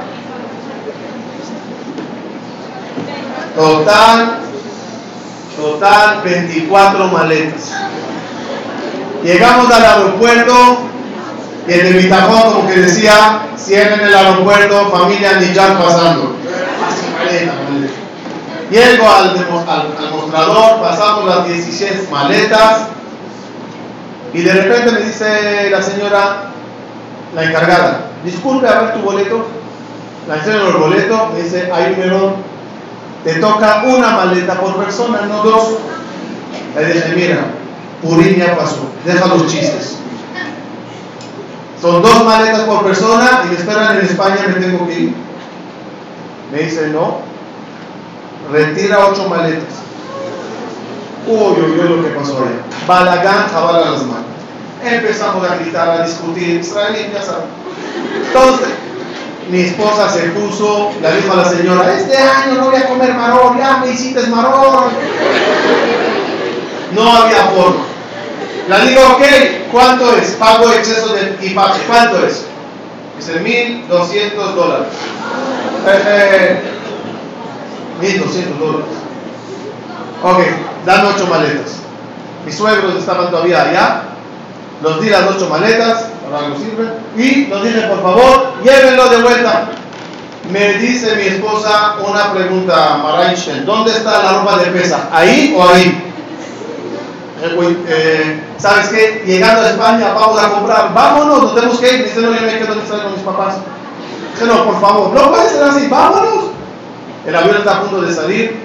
Total, 3.55 4.39
total 5.57 6.23
24 6.25 7.09
maletas. 7.09 7.73
Llegamos 9.23 9.71
al 9.71 9.85
aeropuerto 9.85 10.79
y 11.69 11.73
el 11.73 12.03
de 12.03 12.09
como 12.09 12.67
que 12.67 12.81
decía, 12.81 13.47
cierren 13.57 14.01
el 14.01 14.15
aeropuerto, 14.15 14.91
familia 14.91 15.35
Niyar 15.35 15.79
pasando. 15.79 16.35
Llego 18.71 19.07
al, 19.07 19.29
al, 19.29 20.11
mostrador, 20.13 20.81
pasamos 20.81 21.27
las 21.27 21.47
16 21.47 22.11
maletas 22.11 22.89
y 24.33 24.41
de 24.41 24.53
repente 24.53 24.93
me 24.93 25.01
dice 25.03 25.69
la 25.71 25.83
señora, 25.83 26.45
la 27.35 27.45
encargada, 27.45 28.12
disculpe 28.25 28.69
a 28.69 28.81
ver 28.81 28.95
tu 28.95 29.01
boleto. 29.01 29.47
La 30.29 30.37
enseño 30.37 30.69
el 30.69 30.77
boleto, 30.77 31.31
me 31.33 31.43
dice, 31.43 31.71
hay 31.73 31.95
un 31.95 32.03
error. 32.03 32.35
Te 33.25 33.35
toca 33.35 33.85
una 33.87 34.11
maleta 34.11 34.61
por 34.61 34.77
persona, 34.77 35.23
no 35.23 35.43
dos. 35.43 35.79
Le 36.77 36.87
dije, 36.87 37.13
mira, 37.15 37.45
Purín 38.03 38.37
ya 38.37 38.57
pasó, 38.57 38.89
deja 39.05 39.27
los 39.27 39.47
chistes. 39.47 39.97
Son 41.81 42.01
dos 42.01 42.25
maletas 42.25 42.61
por 42.61 42.85
persona 42.85 43.43
y 43.45 43.49
me 43.49 43.55
esperan 43.55 43.99
en 43.99 44.07
España, 44.07 44.37
me 44.49 44.55
tengo 44.55 44.87
que 44.87 44.99
ir. 45.01 45.15
Me 46.53 46.59
dice, 46.59 46.89
no, 46.89 47.19
retira 48.53 49.07
ocho 49.09 49.29
maletas. 49.29 49.83
Uy, 51.27 51.61
uy, 51.61 51.81
uy, 51.81 51.89
lo 51.89 52.03
que 52.03 52.11
pasó 52.11 52.39
ahí. 52.39 52.61
Balagán, 52.87 53.49
jabala 53.53 53.91
las 53.91 54.03
manos. 54.03 54.25
Empezamos 54.83 55.49
a 55.49 55.57
gritar, 55.57 55.89
a 55.89 56.07
discutir. 56.07 56.61
Israelí, 56.61 57.11
ya 57.13 57.23
saben. 57.23 57.62
Entonces, 58.27 58.69
mi 59.51 59.61
esposa 59.61 60.09
se 60.09 60.31
puso, 60.31 60.93
le 61.01 61.17
dijo 61.17 61.33
a 61.33 61.37
la 61.37 61.45
señora, 61.45 61.93
este 61.93 62.17
año 62.17 62.55
no 62.55 62.71
voy 62.71 62.77
a 62.77 62.89
comer 62.89 63.15
marón, 63.15 63.59
ya 63.59 63.79
me 63.79 63.91
hiciste 63.91 64.27
marón. 64.29 64.85
No 66.93 67.13
había 67.13 67.45
forma. 67.47 67.85
Le 68.69 68.87
digo, 68.89 69.01
ok, 69.15 69.23
¿cuánto 69.73 70.17
es? 70.17 70.31
Pago 70.33 70.71
exceso 70.73 71.13
de 71.15 71.31
equipaje. 71.33 71.83
¿Cuánto 71.87 72.25
es? 72.25 72.45
Dice 73.19 73.41
1200 73.41 74.55
dólares. 74.55 74.89
Eh, 75.85 76.61
1200 78.01 78.59
dólares. 78.59 78.87
Ok, 80.23 80.39
dan 80.87 81.07
ocho 81.07 81.27
maletas. 81.27 81.79
Mis 82.47 82.55
suegros 82.55 82.95
estaban 82.97 83.31
todavía 83.31 83.63
allá. 83.63 84.03
Los 84.83 85.01
di 85.01 85.11
las 85.11 85.23
ocho 85.31 85.49
maletas, 85.49 86.07
para 86.25 86.45
algo 86.45 86.59
sirve. 86.59 86.93
Y 87.17 87.47
nos 87.47 87.63
dije, 87.63 87.83
por 87.83 88.03
favor, 88.03 88.55
llévenlo 88.65 89.09
de 89.09 89.23
vuelta. 89.23 89.69
Me 90.51 90.75
dice 90.75 91.15
mi 91.17 91.23
esposa 91.23 91.97
una 92.07 92.33
pregunta, 92.33 92.99
Marainchen, 93.03 93.65
¿dónde 93.65 93.93
está 93.93 94.23
la 94.23 94.33
ropa 94.39 94.59
de 94.59 94.67
pesa? 94.73 95.09
¿Ahí 95.13 95.55
o 95.57 95.63
ahí? 95.69 96.13
Eh, 97.43 97.77
eh, 97.89 98.45
¿Sabes 98.59 98.89
qué? 98.89 99.23
Llegando 99.25 99.63
a 99.63 99.71
España 99.71 100.13
vamos 100.15 100.43
a 100.43 100.51
comprar, 100.51 100.93
vámonos, 100.93 101.43
nos 101.43 101.55
tenemos 101.55 101.79
que 101.79 101.95
ir. 101.95 102.05
Dice, 102.05 102.21
no, 102.21 102.35
yo 102.35 102.41
me 102.43 102.59
quedo 102.59 102.75
estar 102.75 103.03
con 103.03 103.13
mis 103.13 103.23
papás. 103.23 103.57
Dice, 104.33 104.47
no, 104.47 104.65
por 104.65 104.81
favor, 104.81 105.13
no 105.13 105.31
puede 105.31 105.49
ser 105.49 105.63
así, 105.63 105.87
vámonos. 105.89 106.45
El 107.25 107.37
avión 107.37 107.57
está 107.57 107.77
a 107.77 107.81
punto 107.83 108.03
de 108.03 108.13
salir 108.13 108.57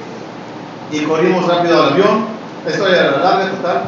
y 0.92 1.00
corrimos 1.02 1.48
rápido 1.48 1.84
al 1.84 1.94
avión. 1.94 2.26
Esto 2.66 2.88
era 2.88 3.18
larga, 3.18 3.52
total. 3.52 3.82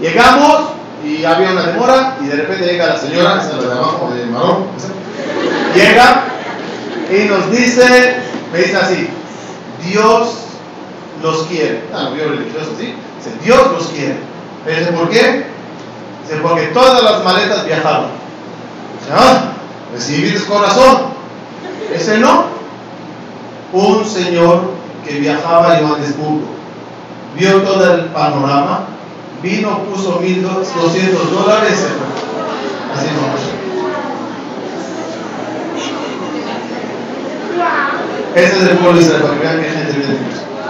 Llegamos 0.00 0.74
y 1.04 1.24
había 1.24 1.50
una 1.50 1.62
demora 1.62 2.16
y 2.22 2.26
de 2.26 2.36
repente 2.36 2.66
llega 2.66 2.86
la 2.86 2.98
señora, 2.98 3.42
esa 3.42 3.58
de 3.58 3.72
abajo 3.72 4.10
de 4.14 4.26
marrón, 4.26 4.66
llega 5.74 6.24
y 7.10 7.28
nos 7.28 7.50
dice, 7.50 8.16
me 8.52 8.58
dice 8.58 8.76
así, 8.76 9.08
Dios 9.84 10.28
los 11.22 11.42
quiere. 11.44 11.84
Ah, 11.92 12.08
no, 12.10 12.16
yo 12.16 12.28
religioso, 12.28 12.72
¿sí? 12.78 12.94
Dice, 13.18 13.36
Dios 13.42 13.72
los 13.72 13.86
quiere. 13.88 14.16
Me 14.64 14.78
dice, 14.78 14.92
¿por 14.92 15.08
qué? 15.10 15.46
Dice, 16.22 16.40
porque 16.42 16.66
todas 16.68 17.02
las 17.02 17.22
maletas 17.22 17.66
viajaron. 17.66 18.06
Dice, 19.00 19.12
ah, 19.14 19.52
recibiste 19.92 20.46
corazón. 20.46 21.14
Ese 21.94 22.18
no. 22.18 22.46
Un 23.72 24.04
señor 24.04 24.70
que 25.06 25.18
viajaba 25.18 25.72
a 25.72 25.78
Johannesburgo 25.78 26.54
vio 27.36 27.62
todo 27.62 27.94
el 27.94 28.04
panorama, 28.06 28.86
vino, 29.44 29.84
puso 29.84 30.20
1.200 30.20 31.30
dólares. 31.30 31.86
Así 32.96 33.06
no. 33.14 33.54
Ese 38.34 38.56
es 38.56 38.62
el 38.62 38.78
pueblo 38.78 39.00
de 39.00 39.10
para 39.10 39.34
que 39.34 39.40
vean 39.40 39.62
que 39.62 39.70
gente 39.70 39.92
viene 39.92 40.18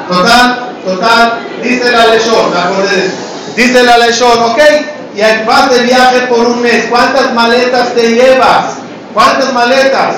Total, 0.08 0.72
total, 0.84 1.38
dice 1.62 1.90
la 1.90 2.06
leyón, 2.08 2.50
me 2.52 2.58
acordé 2.58 2.96
de. 2.96 3.10
Dice 3.56 3.82
la 3.84 3.96
leyón, 3.98 4.42
ok, 4.42 4.58
y 5.14 5.46
vas 5.46 5.70
de 5.70 5.82
viaje 5.84 6.26
por 6.26 6.40
un 6.40 6.60
mes, 6.60 6.86
¿cuántas 6.90 7.32
maletas 7.32 7.94
te 7.94 8.10
llevas? 8.10 8.74
¿Cuántas 9.14 9.52
maletas? 9.54 10.16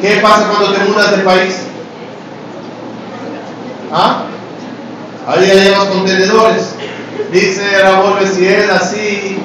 ¿Qué 0.00 0.20
pasa 0.22 0.46
cuando 0.48 0.72
te 0.72 0.84
mudas 0.84 1.10
de 1.10 1.18
país? 1.18 1.56
¿Ah? 3.92 4.22
Ahí 5.28 5.50
hay 5.50 5.68
los 5.68 5.84
contenedores. 5.84 6.70
Dice 7.30 7.62
si 8.34 8.48
es 8.48 8.70
así, 8.70 9.38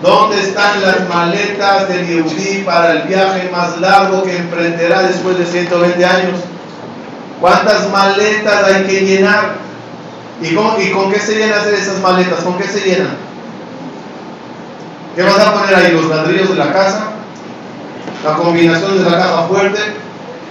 ¿dónde 0.00 0.40
están 0.40 0.80
las 0.80 1.08
maletas 1.08 1.88
del 1.88 2.06
Yehudi 2.06 2.62
para 2.64 2.92
el 2.92 3.08
viaje 3.08 3.50
más 3.50 3.80
largo 3.80 4.22
que 4.22 4.36
emprenderá 4.36 5.02
después 5.02 5.36
de 5.36 5.44
120 5.44 6.04
años? 6.04 6.38
¿Cuántas 7.40 7.90
maletas 7.90 8.64
hay 8.64 8.84
que 8.84 9.00
llenar? 9.00 9.54
¿Y 10.40 10.54
con, 10.54 10.80
¿Y 10.80 10.90
con 10.92 11.10
qué 11.10 11.18
se 11.18 11.34
llenan 11.34 11.62
esas 11.68 11.98
maletas? 11.98 12.38
¿Con 12.44 12.56
qué 12.56 12.68
se 12.68 12.88
llenan? 12.88 13.16
¿Qué 15.16 15.22
vas 15.24 15.40
a 15.40 15.52
poner 15.52 15.74
ahí? 15.74 15.92
¿Los 15.94 16.06
ladrillos 16.06 16.50
de 16.50 16.54
la 16.54 16.72
casa? 16.72 17.06
¿La 18.24 18.34
combinación 18.34 19.02
de 19.02 19.10
la 19.10 19.18
caja 19.18 19.42
fuerte? 19.48 19.80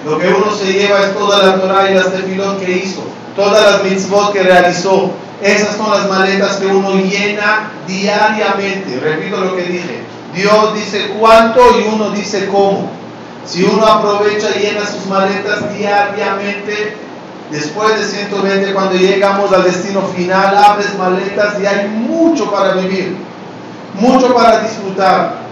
Lo 0.05 0.19
que 0.19 0.27
uno 0.27 0.53
se 0.53 0.73
lleva 0.73 0.99
es 0.99 1.13
toda 1.13 1.41
la 1.41 1.55
Torah 1.55 1.89
y 1.89 1.93
las 1.93 2.11
tefilot 2.11 2.59
que 2.59 2.71
hizo, 2.73 3.03
todas 3.35 3.71
las 3.71 3.83
mitzvot 3.83 4.33
que 4.33 4.43
realizó. 4.43 5.11
Esas 5.41 5.75
son 5.75 5.91
las 5.91 6.07
maletas 6.07 6.57
que 6.57 6.67
uno 6.67 6.95
llena 6.95 7.71
diariamente. 7.87 8.99
Repito 8.99 9.37
lo 9.37 9.55
que 9.55 9.63
dije. 9.63 10.03
Dios 10.33 10.73
dice 10.73 11.13
cuánto 11.19 11.61
y 11.79 11.87
uno 11.93 12.11
dice 12.11 12.47
cómo. 12.47 12.89
Si 13.45 13.63
uno 13.63 13.85
aprovecha 13.85 14.47
y 14.55 14.61
llena 14.61 14.85
sus 14.85 15.05
maletas 15.07 15.73
diariamente, 15.75 16.95
después 17.51 17.99
de 17.99 18.05
120, 18.05 18.73
cuando 18.73 18.95
llegamos 18.95 19.51
al 19.51 19.63
destino 19.63 20.01
final, 20.15 20.55
abres 20.55 20.97
maletas 20.97 21.55
y 21.61 21.65
hay 21.65 21.87
mucho 21.87 22.49
para 22.49 22.73
vivir, 22.75 23.17
mucho 23.99 24.33
para 24.33 24.61
disfrutar. 24.61 25.43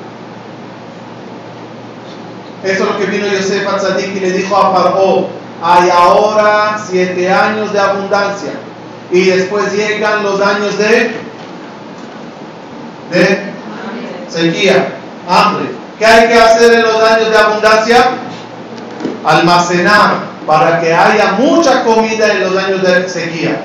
Eso 2.63 2.84
es 2.84 2.89
lo 2.89 2.98
que 2.98 3.06
vino 3.06 3.28
Yosef 3.28 3.67
Atzadik 3.67 4.15
y 4.15 4.20
le 4.20 4.32
dijo 4.32 4.56
a 4.56 4.74
Paró, 4.74 5.30
hay 5.62 5.89
ahora 5.89 6.80
siete 6.89 7.32
años 7.32 7.71
de 7.71 7.80
abundancia 7.80 8.52
y 9.12 9.26
después 9.26 9.71
llegan 9.74 10.24
los 10.24 10.41
años 10.41 10.78
de, 10.78 11.12
de 13.12 13.39
sequía, 14.28 14.95
hambre. 15.28 15.65
¿Qué 16.00 16.06
hay 16.06 16.28
que 16.30 16.34
hacer 16.34 16.74
en 16.74 16.82
los 16.82 17.04
años 17.04 17.30
de 17.30 17.38
abundancia? 17.38 18.06
Almacenar 19.24 20.32
para 20.47 20.82
que 20.82 20.93
haya 20.93 21.34
mucha 21.34 21.84
comida 21.84 22.32
en 22.32 22.41
los 22.41 22.58
años 22.58 22.82
de 22.82 23.08
sequía. 23.08 23.63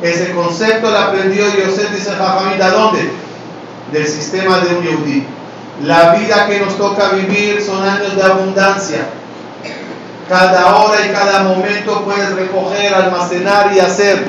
Ese 0.00 0.32
concepto 0.32 0.90
lo 0.90 0.98
aprendió 0.98 1.44
Yosef, 1.44 1.90
dice 1.92 2.10
¿a 2.12 2.70
dónde? 2.70 3.10
Del 3.92 4.06
sistema 4.06 4.60
de 4.60 4.76
un 4.76 4.82
Yehudi. 4.82 5.26
La 5.84 6.14
vida 6.14 6.46
que 6.46 6.60
nos 6.60 6.78
toca 6.78 7.10
vivir 7.10 7.62
son 7.62 7.86
años 7.86 8.16
de 8.16 8.22
abundancia. 8.22 9.00
Cada 10.28 10.76
hora 10.76 11.06
y 11.06 11.10
cada 11.10 11.42
momento 11.44 12.04
puedes 12.04 12.30
recoger, 12.34 12.94
almacenar 12.94 13.72
y 13.74 13.80
hacer. 13.80 14.26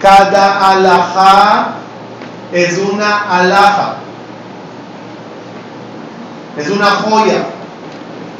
Cada 0.00 0.72
alajá 0.72 1.74
es 2.52 2.78
una 2.78 3.38
alhaja. 3.38 3.96
Es 6.56 6.68
una 6.70 6.86
joya 6.86 7.44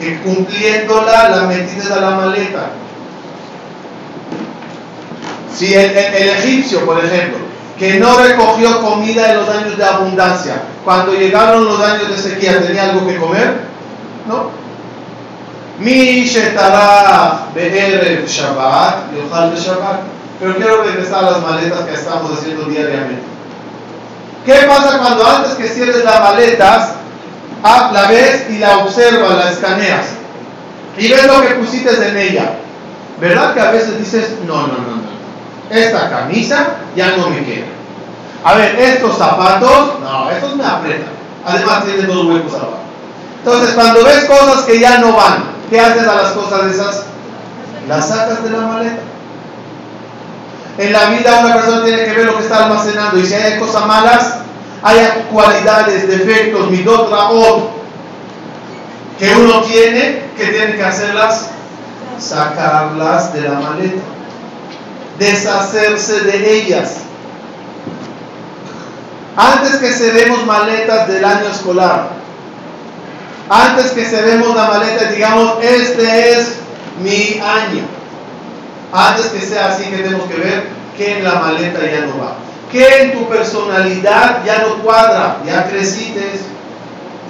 que 0.00 0.20
cumpliéndola 0.20 1.28
la 1.28 1.42
metes 1.42 1.90
a 1.90 2.00
la 2.00 2.10
maleta. 2.10 2.70
Si 5.54 5.74
el, 5.74 5.96
el 5.96 6.28
egipcio, 6.30 6.84
por 6.84 7.04
ejemplo, 7.04 7.38
que 7.78 7.94
no 8.00 8.18
recogió 8.18 8.80
comida 8.80 9.30
en 9.30 9.36
los 9.36 9.48
años 9.48 9.76
de 9.76 9.84
abundancia, 9.84 10.62
cuando 10.84 11.14
llegaron 11.14 11.64
los 11.64 11.80
años 11.80 12.08
de 12.08 12.18
sequía, 12.18 12.60
¿tenía 12.60 12.90
algo 12.90 13.06
que 13.06 13.16
comer? 13.16 13.60
No. 14.26 14.67
Mi 15.78 16.24
shetará 16.24 17.46
be'erev 17.54 18.26
Shabbat, 18.26 19.12
yochal 19.14 19.54
de 19.54 19.60
Shabbat. 19.60 20.00
Pero 20.40 20.56
quiero 20.56 20.82
regresar 20.82 21.24
a 21.24 21.30
las 21.32 21.42
maletas 21.42 21.80
que 21.80 21.94
estamos 21.94 22.38
haciendo 22.38 22.64
diariamente. 22.64 23.22
¿Qué 24.44 24.54
pasa 24.66 24.98
cuando 24.98 25.26
antes 25.26 25.54
que 25.54 25.68
cierres 25.68 26.04
las 26.04 26.20
maletas, 26.20 26.92
la 27.62 28.06
ves 28.08 28.48
y 28.50 28.58
la 28.58 28.78
observas, 28.78 29.36
la 29.36 29.50
escaneas? 29.50 30.06
Y 30.96 31.08
ves 31.08 31.26
lo 31.26 31.42
que 31.42 31.54
pusiste 31.54 31.90
en 31.90 32.16
ella. 32.16 32.54
¿Verdad 33.20 33.52
que 33.54 33.60
a 33.60 33.70
veces 33.72 33.98
dices, 33.98 34.36
no, 34.46 34.68
no, 34.68 34.78
no, 34.78 34.96
no 34.96 35.18
esta 35.70 36.08
camisa 36.10 36.76
ya 36.96 37.16
no 37.16 37.30
me 37.30 37.44
queda. 37.44 37.66
A 38.44 38.54
ver, 38.54 38.78
estos 38.78 39.18
zapatos, 39.18 40.00
no, 40.00 40.30
estos 40.30 40.56
me 40.56 40.64
aprietan. 40.64 41.10
Además 41.44 41.84
tienen 41.84 42.06
dos 42.06 42.26
huecos 42.26 42.54
abajo. 42.54 42.78
Entonces, 43.38 43.74
cuando 43.74 44.04
ves 44.04 44.24
cosas 44.24 44.62
que 44.62 44.78
ya 44.78 44.98
no 44.98 45.12
van, 45.12 45.44
¿qué 45.70 45.80
haces 45.80 46.06
a 46.06 46.14
las 46.14 46.32
cosas 46.32 46.74
esas? 46.74 47.02
Las 47.88 48.08
sacas 48.08 48.44
de 48.44 48.50
la 48.50 48.60
maleta. 48.60 49.02
En 50.78 50.92
la 50.92 51.06
vida 51.06 51.40
una 51.44 51.54
persona 51.54 51.84
tiene 51.84 52.04
que 52.04 52.12
ver 52.12 52.26
lo 52.26 52.36
que 52.36 52.44
está 52.44 52.64
almacenando 52.64 53.18
y 53.18 53.26
si 53.26 53.34
hay 53.34 53.58
cosas 53.58 53.86
malas, 53.86 54.34
hay 54.82 55.26
cualidades, 55.32 56.06
defectos, 56.06 56.70
midot, 56.70 57.10
raot, 57.10 57.70
que 59.18 59.34
uno 59.34 59.62
tiene, 59.62 60.22
que 60.36 60.46
tiene 60.46 60.76
que 60.76 60.84
hacerlas, 60.84 61.48
sacarlas 62.18 63.32
de 63.32 63.40
la 63.40 63.54
maleta 63.54 64.02
deshacerse 65.18 66.20
de 66.20 66.58
ellas. 66.58 66.98
Antes 69.36 69.76
que 69.76 69.92
se 69.92 70.10
vemos 70.12 70.44
maletas 70.46 71.08
del 71.08 71.24
año 71.24 71.48
escolar, 71.48 72.10
antes 73.48 73.92
que 73.92 74.04
se 74.04 74.22
vemos 74.22 74.54
la 74.54 74.66
maleta, 74.66 75.10
digamos, 75.10 75.62
este 75.62 76.32
es 76.32 76.56
mi 77.02 77.40
año. 77.40 77.84
Antes 78.92 79.26
que 79.26 79.40
sea 79.40 79.68
así, 79.68 79.84
tenemos 79.84 80.28
que 80.28 80.36
ver 80.36 80.68
que 80.96 81.18
en 81.18 81.24
la 81.24 81.34
maleta 81.34 81.80
ya 81.80 82.06
no 82.06 82.18
va. 82.18 82.36
Que 82.70 83.02
en 83.02 83.12
tu 83.12 83.28
personalidad 83.28 84.44
ya 84.44 84.58
no 84.58 84.82
cuadra, 84.82 85.38
ya 85.46 85.68
creciste, 85.68 86.40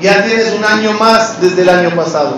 ya 0.01 0.25
tienes 0.25 0.53
un 0.53 0.65
año 0.65 0.93
más 0.93 1.41
desde 1.41 1.63
el 1.63 1.69
año 1.69 1.91
pasado. 1.91 2.37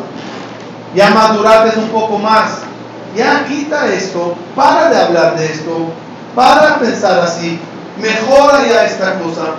Ya 0.94 1.10
maduraste 1.10 1.78
un 1.78 1.88
poco 1.88 2.18
más 2.18 2.70
ya 3.16 3.44
quita 3.46 3.88
esto, 3.88 4.36
para 4.54 4.88
de 4.88 5.00
hablar 5.00 5.36
de 5.36 5.46
esto, 5.46 5.92
para 6.34 6.78
pensar 6.78 7.20
así, 7.20 7.58
mejora 8.00 8.66
ya 8.68 8.84
esta 8.84 9.18
cosa, 9.18 9.54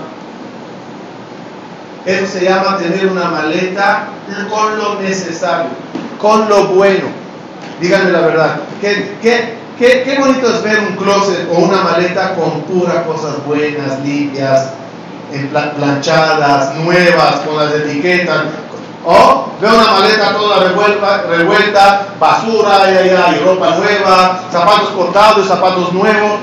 Eso 2.05 2.25
se 2.25 2.45
llama 2.45 2.77
tener 2.77 3.07
una 3.07 3.25
maleta 3.25 4.07
con 4.49 4.77
lo 4.77 4.99
necesario, 5.01 5.69
con 6.19 6.49
lo 6.49 6.67
bueno. 6.67 7.05
Díganme 7.79 8.11
la 8.11 8.21
verdad. 8.21 8.59
¿Qué, 8.79 9.17
qué, 9.21 9.55
qué, 9.77 10.03
qué 10.03 10.19
bonito 10.19 10.47
es 10.49 10.63
ver 10.63 10.79
un 10.79 10.95
closet 10.95 11.47
o 11.51 11.59
una 11.59 11.81
maleta 11.83 12.33
con 12.35 12.61
puras 12.61 13.03
cosas 13.05 13.45
buenas, 13.45 13.99
limpias, 14.03 14.71
planchadas, 15.77 16.75
nuevas, 16.75 17.35
con 17.45 17.57
las 17.57 17.73
etiquetas. 17.73 18.45
O 19.05 19.47
veo 19.59 19.73
una 19.73 19.91
maleta 19.91 20.33
toda 20.33 20.59
revuelta, 20.59 22.05
basura, 22.19 22.83
ay, 22.83 22.97
ay, 22.99 23.09
ay, 23.25 23.41
ropa 23.43 23.75
nueva, 23.75 24.41
zapatos 24.51 24.89
cortados, 24.89 25.47
zapatos 25.47 25.93
nuevos. 25.93 26.39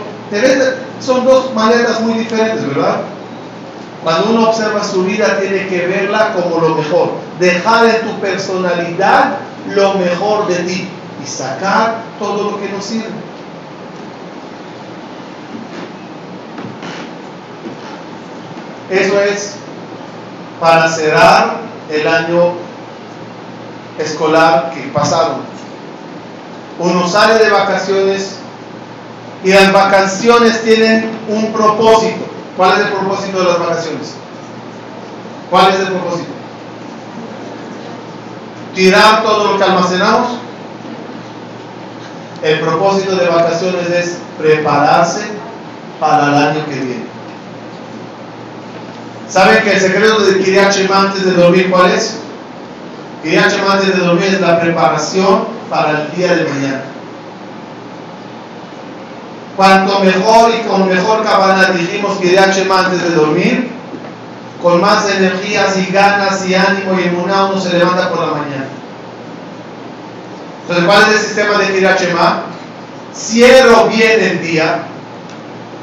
Son 1.00 1.24
dos 1.24 1.54
maletas 1.54 2.00
muy 2.00 2.14
diferentes, 2.14 2.66
¿verdad? 2.68 3.02
Cuando 4.08 4.30
uno 4.30 4.48
observa 4.48 4.82
su 4.82 5.04
vida 5.04 5.38
tiene 5.38 5.68
que 5.68 5.86
verla 5.86 6.32
como 6.32 6.66
lo 6.66 6.76
mejor. 6.76 7.10
Dejar 7.38 7.84
en 7.84 8.08
tu 8.08 8.18
personalidad 8.20 9.36
lo 9.68 9.98
mejor 9.98 10.46
de 10.46 10.54
ti 10.60 10.88
y 11.22 11.26
sacar 11.26 11.98
todo 12.18 12.52
lo 12.52 12.58
que 12.58 12.70
nos 12.70 12.86
sirve. 12.86 13.10
Eso 18.88 19.20
es 19.20 19.56
para 20.58 20.88
cerrar 20.88 21.58
el 21.90 22.08
año 22.08 22.52
escolar 23.98 24.70
que 24.70 24.88
pasaron. 24.88 25.42
Uno 26.78 27.06
sale 27.06 27.44
de 27.44 27.50
vacaciones 27.50 28.36
y 29.44 29.52
las 29.52 29.70
vacaciones 29.70 30.62
tienen 30.62 31.10
un 31.28 31.52
propósito. 31.52 32.27
¿Cuál 32.58 32.72
es 32.72 32.86
el 32.86 32.92
propósito 32.92 33.38
de 33.38 33.44
las 33.44 33.58
vacaciones? 33.60 34.14
¿Cuál 35.48 35.72
es 35.72 35.78
el 35.78 35.86
propósito? 35.86 36.30
¿Tirar 38.74 39.22
todo 39.22 39.52
lo 39.52 39.58
que 39.58 39.62
almacenamos? 39.62 40.38
El 42.42 42.58
propósito 42.58 43.14
de 43.14 43.28
vacaciones 43.28 43.88
es 43.90 44.18
prepararse 44.36 45.28
para 46.00 46.26
el 46.26 46.34
año 46.34 46.66
que 46.66 46.74
viene. 46.74 47.04
¿Saben 49.28 49.62
que 49.62 49.74
el 49.74 49.80
secreto 49.80 50.18
de 50.18 50.42
Kiriachim 50.42 50.90
antes 50.92 51.24
de 51.26 51.34
dormir 51.34 51.70
cuál 51.70 51.92
es? 51.92 52.16
Kiriachim 53.22 53.70
antes 53.70 53.96
de 53.96 54.04
dormir 54.04 54.34
es 54.34 54.40
la 54.40 54.60
preparación 54.60 55.44
para 55.70 55.90
el 55.90 56.16
día 56.16 56.34
de 56.34 56.42
mañana. 56.42 56.82
Cuanto 59.58 59.98
mejor 60.04 60.52
y 60.54 60.68
con 60.68 60.88
mejor 60.88 61.24
cabana 61.24 61.72
dijimos 61.72 62.18
que 62.18 62.38
antes 62.38 63.02
de 63.02 63.10
dormir, 63.10 63.68
con 64.62 64.80
más 64.80 65.10
energías 65.10 65.76
y 65.78 65.90
ganas 65.90 66.46
y 66.46 66.54
ánimo 66.54 66.96
y 66.96 67.08
emuná 67.08 67.46
uno 67.46 67.60
se 67.60 67.76
levanta 67.76 68.08
por 68.08 68.20
la 68.20 68.34
mañana. 68.34 68.68
Entonces, 70.60 70.84
¿cuál 70.84 71.02
es 71.02 71.08
el 71.08 71.26
sistema 71.26 71.58
de 71.58 71.74
Kirachema? 71.74 72.42
Cierro 73.12 73.88
bien 73.88 74.20
el 74.20 74.42
día, 74.42 74.82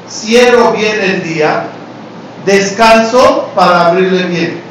cierro 0.10 0.72
bien 0.72 1.02
el 1.02 1.24
día, 1.24 1.66
descanso 2.46 3.50
para 3.56 3.88
abrirle 3.88 4.24
bien. 4.24 4.62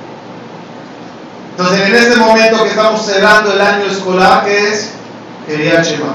Entonces, 1.50 1.88
en 1.88 1.94
este 1.94 2.16
momento 2.16 2.62
que 2.62 2.70
estamos 2.70 3.04
cerrando 3.04 3.52
el 3.52 3.60
año 3.60 3.84
escolar, 3.84 4.46
¿qué 4.46 4.72
es? 4.72 4.92
Kirachema. 5.46 6.14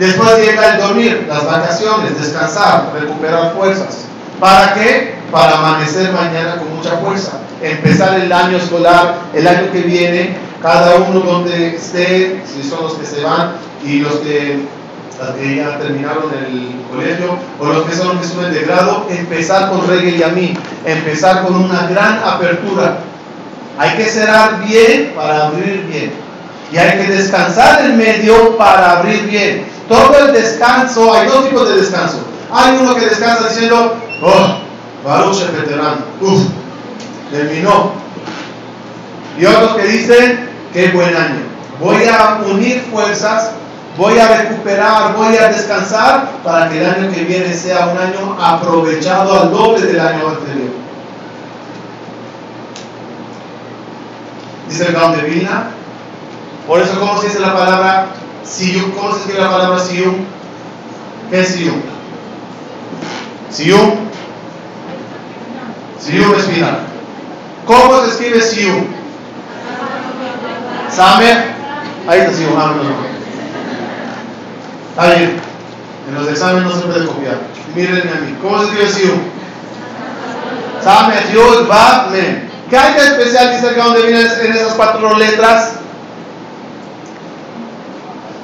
Después 0.00 0.38
llega 0.38 0.72
el 0.72 0.80
dormir, 0.80 1.26
las 1.28 1.44
vacaciones, 1.44 2.18
descansar, 2.18 2.90
recuperar 2.98 3.52
fuerzas. 3.52 4.06
¿Para 4.40 4.72
qué? 4.72 5.14
Para 5.30 5.58
amanecer 5.58 6.10
mañana 6.10 6.56
con 6.56 6.74
mucha 6.74 6.96
fuerza. 6.96 7.32
Empezar 7.60 8.18
el 8.18 8.32
año 8.32 8.56
escolar, 8.56 9.16
el 9.34 9.46
año 9.46 9.70
que 9.70 9.82
viene, 9.82 10.38
cada 10.62 10.96
uno 10.96 11.20
donde 11.20 11.76
esté, 11.76 12.42
si 12.46 12.66
son 12.66 12.84
los 12.84 12.94
que 12.94 13.04
se 13.04 13.22
van 13.22 13.56
y 13.84 13.98
los 13.98 14.14
que, 14.20 14.60
ya 15.54 15.78
terminaron 15.78 16.32
el 16.32 16.80
colegio 16.90 17.36
o 17.58 17.66
los 17.66 17.84
que 17.84 17.94
son 17.94 18.08
los 18.08 18.20
que 18.22 18.26
suben 18.26 18.54
de 18.54 18.60
grado, 18.60 19.06
empezar 19.10 19.68
con 19.68 19.86
reggae 19.86 20.16
y 20.16 20.22
a 20.22 20.28
mí, 20.28 20.54
empezar 20.86 21.42
con 21.42 21.56
una 21.56 21.88
gran 21.88 22.20
apertura. 22.24 23.00
Hay 23.76 23.98
que 23.98 24.04
cerrar 24.04 24.64
bien 24.64 25.12
para 25.14 25.48
abrir 25.48 25.84
bien. 25.90 26.29
Y 26.72 26.78
hay 26.78 26.98
que 26.98 27.12
descansar 27.12 27.84
en 27.84 27.98
medio 27.98 28.56
para 28.56 28.98
abrir 28.98 29.22
bien. 29.28 29.66
Todo 29.88 30.26
el 30.26 30.32
descanso, 30.32 31.12
hay 31.12 31.26
dos 31.26 31.48
tipos 31.48 31.68
de 31.68 31.80
descanso. 31.80 32.18
Hay 32.52 32.78
uno 32.80 32.94
que 32.94 33.06
descansa 33.06 33.48
diciendo, 33.48 33.96
oh, 34.22 34.56
Baruch 35.04 35.50
veterano, 35.50 35.98
uff, 36.20 36.42
terminó. 37.32 37.92
Y 39.38 39.46
otros 39.46 39.76
que 39.76 39.86
dicen, 39.86 40.48
qué 40.72 40.88
buen 40.88 41.16
año. 41.16 41.42
Voy 41.80 42.04
a 42.04 42.40
unir 42.46 42.82
fuerzas, 42.92 43.52
voy 43.96 44.18
a 44.18 44.28
recuperar, 44.42 45.16
voy 45.16 45.36
a 45.36 45.48
descansar 45.48 46.30
para 46.44 46.68
que 46.68 46.78
el 46.80 46.86
año 46.86 47.12
que 47.12 47.24
viene 47.24 47.52
sea 47.54 47.86
un 47.86 47.98
año 47.98 48.36
aprovechado 48.40 49.40
al 49.40 49.50
doble 49.50 49.86
del 49.86 50.00
año 50.00 50.28
anterior. 50.28 50.70
Dice 54.68 54.86
el 54.86 54.92
Gaon 54.92 55.16
de 55.16 55.22
Vilna. 55.22 55.70
Por 56.70 56.80
eso, 56.80 57.00
¿cómo 57.00 57.20
se 57.20 57.26
dice 57.26 57.40
la 57.40 57.52
palabra 57.52 58.06
Siyum, 58.44 58.92
¿cómo 58.92 59.12
se 59.12 59.18
escribe 59.22 59.40
la 59.40 59.50
palabra 59.50 59.80
Siyum? 59.80 60.18
¿Qué 61.28 61.40
es 61.40 61.48
Siyum? 61.48 61.80
Siyum. 63.50 63.90
Siyum 65.98 66.32
es 66.32 66.44
final. 66.44 66.78
¿Cómo 67.66 68.02
se 68.02 68.10
escribe 68.10 68.40
Siyum? 68.40 68.84
Samer. 70.94 71.54
Ahí 72.06 72.20
está 72.20 72.32
Siyum. 72.34 72.54
Ah, 72.56 72.72
no, 72.76 72.84
no. 72.84 72.94
Ahí. 74.96 75.40
En 76.08 76.14
los 76.14 76.28
exámenes 76.28 76.72
no 76.72 76.80
se 76.80 76.86
puede 76.86 77.04
copiar. 77.04 77.38
Mírenme 77.74 78.12
a 78.12 78.20
mí. 78.20 78.36
¿Cómo 78.40 78.60
se 78.60 78.66
escribe 78.66 78.88
Siyum? 78.92 79.18
Samer, 80.84 81.66
Bab, 81.66 82.12
Men. 82.12 82.48
¿Qué 82.70 82.78
hay 82.78 82.94
de 82.94 83.00
especial, 83.00 83.56
dice 83.56 83.70
acá 83.70 83.86
donde 83.86 84.02
vienen 84.02 84.28
en 84.40 84.52
esas 84.52 84.74
cuatro 84.74 85.18
letras? 85.18 85.79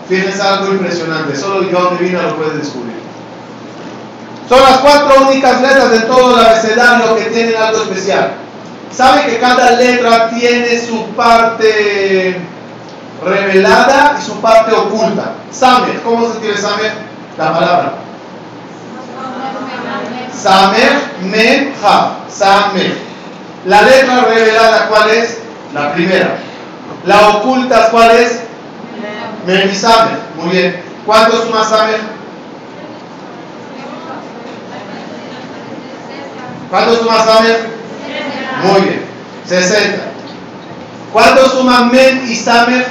Fíjense 0.09 0.40
algo 0.40 0.73
impresionante, 0.73 1.37
solo 1.37 1.62
el 1.62 1.71
Gaon 1.71 1.99
Divina 1.99 2.23
lo 2.23 2.37
puede 2.37 2.59
descubrir. 2.59 2.97
Son 4.49 4.62
las 4.62 4.79
cuatro 4.79 5.29
únicas 5.29 5.61
letras 5.61 5.90
de 5.90 6.01
todo 6.01 6.38
el 6.38 6.47
abecedario 6.47 7.16
que 7.16 7.25
tienen 7.25 7.57
algo 7.57 7.83
especial. 7.83 8.35
¿Sabe 8.95 9.27
que 9.27 9.38
cada 9.38 9.73
letra 9.73 10.31
tiene 10.31 10.81
su 10.81 11.07
parte 11.09 12.40
revelada 13.25 14.16
y 14.19 14.25
su 14.25 14.40
parte 14.40 14.73
oculta? 14.73 15.33
Samer, 15.51 16.01
¿cómo 16.03 16.27
se 16.27 16.35
escribe 16.35 16.57
Samer? 16.57 16.92
La 17.37 17.53
palabra. 17.53 17.92
Samer, 20.33 20.92
Mem, 21.23 21.73
Ha. 21.83 22.19
Samer. 22.29 22.97
La 23.64 23.83
letra 23.83 24.25
revelada, 24.27 24.87
¿cuál 24.88 25.11
es? 25.11 25.38
La 25.75 25.92
primera. 25.92 26.38
La 27.05 27.29
oculta, 27.31 27.88
¿cuál 27.90 28.12
es? 28.12 28.46
Memisamer. 29.47 30.19
Muy 30.37 30.51
bien. 30.51 30.83
¿Cuánto 31.07 31.43
suma 31.45 31.65
Samer? 31.65 32.01
¿Cuánto 36.69 36.97
suma 36.97 37.25
Samer? 37.25 37.69
Muy 38.65 38.81
bien. 38.81 39.07
60. 39.47 40.03
¿Cuánto 41.13 41.49
suma 41.49 41.85
Men 41.85 42.27
y 42.29 42.35
Samer? 42.35 42.87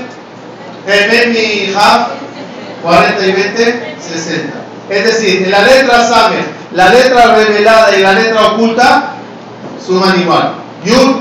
El 0.87 1.11
Men 1.11 1.35
y 1.35 1.73
Haf. 1.75 2.07
40 2.81 3.25
y 3.25 3.31
20, 3.31 3.95
60. 3.99 4.53
Es 4.89 5.05
decir, 5.05 5.43
en 5.43 5.51
la 5.51 5.61
letra 5.63 6.07
Samer, 6.07 6.45
la 6.71 6.89
letra 6.89 7.35
revelada 7.35 7.97
y 7.97 8.01
la 8.01 8.13
letra 8.13 8.45
oculta 8.47 9.15
suman 9.85 10.21
igual. 10.21 10.53
Yud. 10.85 11.15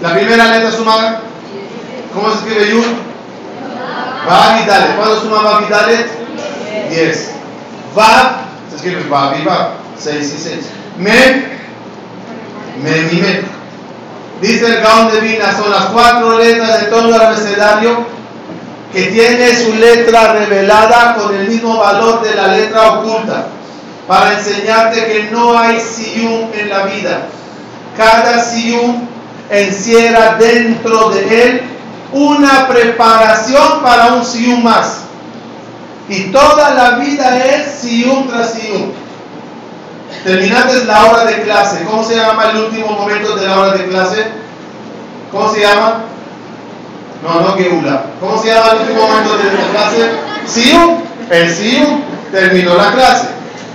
La 0.00 0.14
primera 0.14 0.56
letra 0.56 0.70
suma. 0.70 1.20
¿Cómo 2.14 2.30
se 2.30 2.38
escribe 2.38 2.70
Yud? 2.70 3.13
Vav 4.26 4.62
y 4.62 4.66
Dalet. 4.66 4.96
¿Cuándo 4.96 5.20
suma 5.20 5.42
Vav 5.42 5.62
y 5.62 5.70
Dalet? 5.70 6.06
10. 6.90 7.30
Vav, 7.94 8.36
se 8.70 8.76
escribe 8.76 9.08
Vav 9.08 9.40
y 9.40 9.44
Vav. 9.44 9.68
6 9.98 10.16
y 10.16 10.42
6. 10.42 10.56
Mem, 10.98 11.44
Mem 12.82 13.08
y 13.12 13.20
Mem. 13.20 13.44
Dice 14.40 14.66
el 14.66 14.80
Gaon 14.82 15.12
de 15.12 15.20
Vina, 15.20 15.56
son 15.56 15.70
las 15.70 15.86
cuatro 15.86 16.38
letras 16.38 16.80
de 16.80 16.86
todo 16.88 17.14
el 17.14 17.20
abecedario 17.20 18.04
que 18.92 19.04
tiene 19.04 19.56
su 19.56 19.74
letra 19.74 20.34
revelada 20.34 21.16
con 21.16 21.34
el 21.34 21.48
mismo 21.48 21.78
valor 21.78 22.22
de 22.22 22.34
la 22.34 22.48
letra 22.48 22.92
oculta, 22.92 23.46
para 24.06 24.34
enseñarte 24.34 25.06
que 25.06 25.28
no 25.32 25.58
hay 25.58 25.80
siyum 25.80 26.50
en 26.52 26.68
la 26.68 26.84
vida. 26.84 27.26
Cada 27.96 28.42
siyum 28.44 29.08
encierra 29.50 30.36
dentro 30.38 31.10
de 31.10 31.42
él 31.42 31.62
una 32.14 32.68
preparación 32.68 33.82
para 33.82 34.14
un 34.14 34.24
sium 34.24 34.62
más. 34.62 35.00
Y 36.08 36.30
toda 36.30 36.70
la 36.74 36.90
vida 36.92 37.36
es 37.44 37.80
sium 37.80 38.28
tras 38.28 38.54
sium. 38.54 38.92
terminaste 40.22 40.84
la 40.84 41.06
hora 41.06 41.24
de 41.24 41.42
clase. 41.42 41.84
¿Cómo 41.84 42.04
se 42.04 42.16
llama 42.16 42.50
el 42.50 42.64
último 42.64 42.92
momento 42.92 43.36
de 43.36 43.46
la 43.46 43.58
hora 43.58 43.72
de 43.72 43.88
clase? 43.88 44.26
¿Cómo 45.32 45.52
se 45.52 45.60
llama? 45.60 46.04
No, 47.22 47.40
no 47.40 47.56
Geula. 47.56 48.04
¿Cómo 48.20 48.40
se 48.40 48.48
llama 48.48 48.72
el 48.72 48.80
último 48.82 49.08
momento 49.08 49.36
de 49.36 49.44
la 49.44 49.68
clase? 49.72 50.10
Siu. 50.46 51.02
El 51.30 51.52
Siu 51.52 52.00
terminó 52.30 52.74
la 52.74 52.92
clase. 52.92 53.28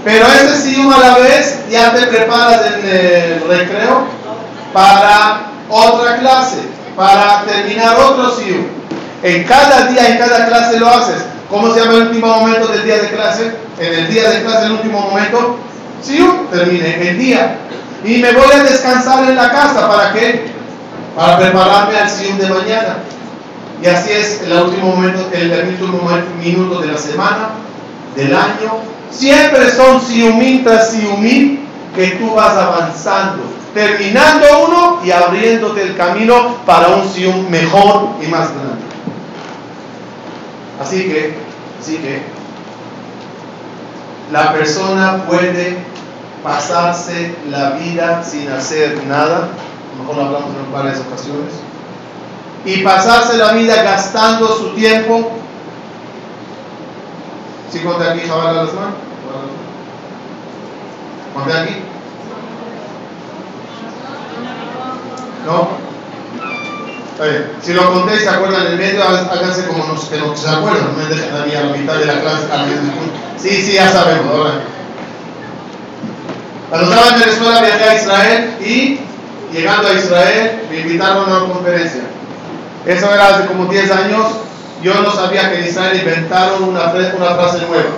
Pero 0.05 0.25
ese 0.27 0.61
Siu 0.61 0.91
a 0.91 0.97
la 0.97 1.17
vez 1.17 1.69
ya 1.69 1.93
te 1.93 2.07
preparas 2.07 2.61
en 2.67 2.89
el 2.89 3.43
recreo 3.49 4.05
para 4.71 5.49
otra 5.69 6.17
clase, 6.17 6.57
para 6.99 7.45
terminar 7.45 7.95
otro 7.97 8.29
Siu. 8.35 8.67
En 9.23 9.45
cada 9.45 9.85
día, 9.85 10.09
en 10.09 10.17
cada 10.17 10.47
clase 10.47 10.77
lo 10.77 10.89
haces. 10.89 11.23
¿Cómo 11.49 11.73
se 11.73 11.79
llama 11.79 11.93
el 11.93 12.01
último 12.07 12.27
momento 12.27 12.67
del 12.67 12.83
día 12.83 12.97
de 12.97 13.07
clase? 13.07 13.53
En 13.79 13.93
el 13.93 14.13
día 14.13 14.29
de 14.29 14.43
clase, 14.43 14.65
el 14.65 14.73
último 14.73 14.99
momento, 14.99 15.59
Siu, 16.01 16.47
termine 16.51 17.09
el 17.09 17.17
día. 17.17 17.57
Y 18.03 18.17
me 18.17 18.33
voy 18.33 18.51
a 18.53 18.63
descansar 18.63 19.23
en 19.29 19.37
la 19.37 19.49
casa. 19.49 19.87
¿Para 19.87 20.11
qué? 20.11 20.47
Para 21.15 21.37
prepararme 21.37 21.97
al 21.97 22.09
Siu 22.09 22.35
de 22.37 22.49
mañana. 22.49 22.97
Y 23.81 23.87
así 23.87 24.11
es 24.11 24.41
el 24.41 24.51
último 24.51 24.93
momento, 24.93 25.25
el, 25.31 25.69
último 25.69 26.01
minuto 26.43 26.81
de 26.81 26.87
la 26.87 26.97
semana, 26.97 27.51
del 28.17 28.35
año. 28.35 28.73
Siempre 29.09 29.71
son 29.71 30.01
siumim 30.01 30.65
tras 30.65 30.91
siumim 30.91 31.59
que 31.95 32.07
tú 32.19 32.35
vas 32.35 32.57
avanzando, 32.57 33.43
terminando 33.73 34.45
uno 34.67 35.01
y 35.03 35.11
abriéndote 35.11 35.83
el 35.83 35.95
camino 35.95 36.57
para 36.65 36.89
un 36.89 37.07
sium 37.07 37.49
mejor 37.49 38.09
y 38.21 38.27
más 38.27 38.49
grande. 38.51 38.89
Así 40.81 41.03
que, 41.03 41.35
así 41.79 41.97
que, 41.97 42.21
la 44.31 44.53
persona 44.53 45.25
puede 45.27 45.77
pasarse 46.43 47.35
la 47.49 47.71
vida 47.71 48.23
sin 48.23 48.49
hacer 48.49 49.03
nada, 49.07 49.37
a 49.37 49.97
lo 49.97 50.03
mejor 50.03 50.15
lo 50.15 50.25
hablamos 50.25 50.49
en 50.55 50.71
varias 50.71 50.99
ocasiones, 50.99 51.53
y 52.65 52.77
pasarse 52.83 53.37
la 53.37 53.53
vida 53.53 53.83
gastando 53.83 54.47
su 54.55 54.69
tiempo. 54.75 55.31
¿Sí 57.71 57.79
conté 57.79 58.09
aquí 58.09 58.21
Jabal 58.27 58.55
manos? 58.55 58.69
¿Conté 61.33 61.53
aquí? 61.53 61.88
¿No? 65.45 65.89
Si 67.61 67.73
lo 67.73 67.91
conté 67.91 68.15
y 68.15 68.19
se 68.19 68.29
acuerdan 68.29 68.65
en 68.67 68.71
el 68.73 68.77
medio, 68.77 69.03
háganse 69.03 69.67
como 69.67 69.85
los 69.87 70.05
que 70.05 70.17
no 70.17 70.35
se 70.37 70.49
acuerdan, 70.49 70.85
no 70.85 71.03
me 71.03 71.13
dejen 71.13 71.35
a 71.35 71.45
mí 71.45 71.53
a 71.53 71.63
la 71.63 71.75
mitad 71.75 71.95
de 71.95 72.05
la 72.05 72.21
clase. 72.21 72.45
sí, 73.37 73.61
sí, 73.61 73.73
ya 73.73 73.91
sabemos. 73.91 74.33
Ahora. 74.33 74.53
Cuando 76.69 76.89
estaba 76.89 77.15
en 77.15 77.19
Venezuela 77.19 77.61
viajé 77.61 77.83
a 77.83 77.95
Israel 77.95 78.55
y 78.61 78.99
llegando 79.51 79.89
a 79.89 79.93
Israel 79.93 80.61
me 80.69 80.79
invitaron 80.79 81.29
a 81.29 81.43
una 81.43 81.53
conferencia. 81.53 82.03
Eso 82.85 83.13
era 83.13 83.27
hace 83.27 83.47
como 83.47 83.65
10 83.65 83.91
años. 83.91 84.27
Yo 84.81 84.93
no 85.01 85.11
sabía 85.11 85.51
que 85.51 85.59
en 85.59 85.67
Israel 85.67 85.99
inventaron 85.99 86.63
una, 86.63 86.85
una 86.85 87.35
frase 87.35 87.65
nueva. 87.67 87.89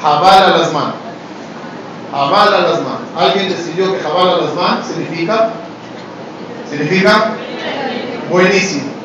Jabal 0.00 0.44
a 0.44 0.56
las 0.58 0.72
manos. 0.72 0.94
Jabal 2.12 2.54
a 2.54 2.60
las 2.60 2.80
manos. 2.80 3.00
Alguien 3.18 3.48
decidió 3.48 3.92
que 3.92 4.00
Jabal 4.00 4.28
a 4.28 4.36
las 4.44 4.54
manos 4.54 4.86
significa. 4.86 5.50
Significa 6.70 7.32
buenísimo. 8.30 8.96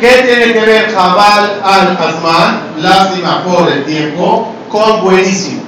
¿Qué 0.00 0.08
tiene 0.08 0.52
que 0.52 0.60
ver 0.60 0.94
Jabal 0.94 1.60
al 1.64 1.96
Azman, 1.96 2.60
lástima 2.78 3.42
por 3.44 3.70
el 3.72 3.84
tiempo, 3.84 4.54
con 4.70 5.02
buenísimo? 5.02 5.62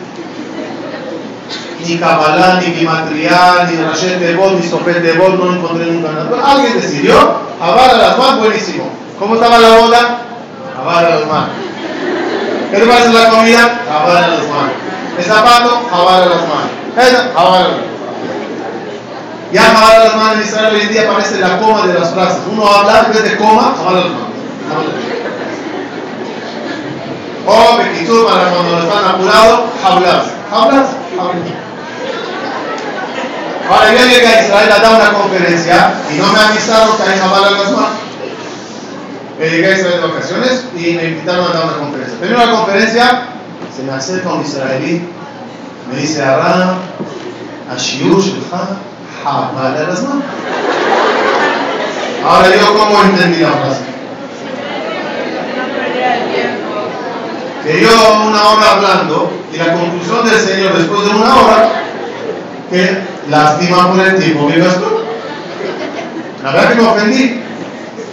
Ni 1.87 1.97
Kabbalah, 1.97 2.61
ni 2.61 2.75
Gimatrial, 2.75 3.71
ni 3.71 3.83
Rashet 3.83 4.19
de 4.19 4.35
Bol, 4.37 4.61
ni 4.61 4.69
Sofet 4.69 5.01
de 5.03 5.13
Bol, 5.15 5.39
no 5.39 5.57
encontré 5.57 5.87
nunca 5.87 6.11
nada. 6.13 6.29
Alguien 6.45 6.75
decidió, 6.75 7.15
Jabal 7.59 7.91
al 7.91 8.05
Azman, 8.05 8.41
buenísimo. 8.41 8.91
¿Cómo 9.19 9.37
estaba 9.37 9.59
la 9.59 9.79
boda? 9.79 10.19
Jabal 10.77 11.07
al 11.07 11.13
Azman. 11.23 11.49
¿Qué 12.71 12.77
te 12.77 12.87
parece 12.87 13.13
la 13.15 13.31
comida? 13.31 13.81
Jabal 13.89 14.25
al 14.25 14.33
Azman. 14.35 14.73
¿El 15.17 15.25
zapato? 15.25 15.89
Jabal 15.91 16.23
al 16.25 16.33
Azman. 16.33 16.69
Jabal 17.35 17.55
al 17.55 17.71
Azman. 17.71 17.98
Ya 19.53 19.63
jalar 19.63 20.05
las 20.05 20.17
manos 20.17 20.35
en 20.35 20.43
Israel 20.43 20.75
hoy 20.75 20.81
en 20.83 20.89
día 20.89 21.11
parece 21.11 21.41
la 21.41 21.59
coma 21.59 21.87
de 21.87 21.95
las 21.95 22.13
frases. 22.13 22.41
Uno 22.53 22.71
habla, 22.71 23.07
en 23.07 23.13
vez 23.13 23.25
de 23.25 23.37
coma, 23.37 23.75
jalar 23.79 23.95
las 23.95 24.11
manos. 24.11 24.29
O 27.47 27.79
Bequitur 27.79 28.27
para 28.27 28.51
cuando 28.51 28.79
están 28.79 29.05
apurados, 29.07 29.61
hablas. 29.83 30.27
Hablas, 30.53 30.87
Ahora 33.71 33.95
yo 33.95 34.07
llegué 34.07 34.27
a 34.27 34.45
Israel 34.45 34.73
a 34.73 34.79
dar 34.79 34.95
una 35.01 35.13
conferencia 35.13 35.95
y 36.11 36.19
no 36.19 36.33
me 36.33 36.39
avisaron 36.39 36.97
que 36.97 37.03
hay 37.03 37.19
jalar 37.19 37.53
las 37.53 37.71
manos. 37.73 37.91
Me 39.39 39.49
llegué 39.49 39.67
a 39.67 39.79
Israel 39.79 40.01
de 40.01 40.07
ocasiones 40.07 40.65
y 40.75 40.93
me 40.93 41.05
invitaron 41.05 41.51
a 41.51 41.55
dar 41.55 41.65
una 41.65 41.79
conferencia. 41.79 42.19
Primero 42.19 42.47
la 42.47 42.53
conferencia, 42.53 43.23
se 43.75 43.83
me 43.83 43.93
acerca 43.93 44.33
un 44.33 44.43
israelí, 44.43 45.09
me 45.91 46.01
dice, 46.01 46.23
Aram, 46.23 46.79
Ashiur 47.75 48.23
Shulchan, 48.23 48.79
Jabal 49.29 49.89
las 49.89 50.03
manos. 50.03 50.25
Ahora 52.25 52.49
yo 52.57 52.79
cómo 52.79 53.03
entendí 53.03 53.41
la 53.41 53.53
frase. 53.53 53.81
Que 57.65 57.83
yo 57.83 57.91
una 58.27 58.49
hora 58.49 58.73
hablando 58.73 59.31
y 59.53 59.57
la 59.57 59.75
conclusión 59.75 60.25
del 60.25 60.41
Señor 60.41 60.77
después 60.77 61.05
de 61.05 61.11
una 61.11 61.37
hora, 61.37 61.69
que 62.71 62.99
lástima 63.29 63.93
por 63.93 64.01
el 64.01 64.19
tiempo 64.19 64.49
que 64.49 64.55
tú. 64.55 64.99
La 66.43 66.53
verdad 66.53 66.69
que 66.71 66.75
me 66.77 66.89
ofendí. 66.89 67.43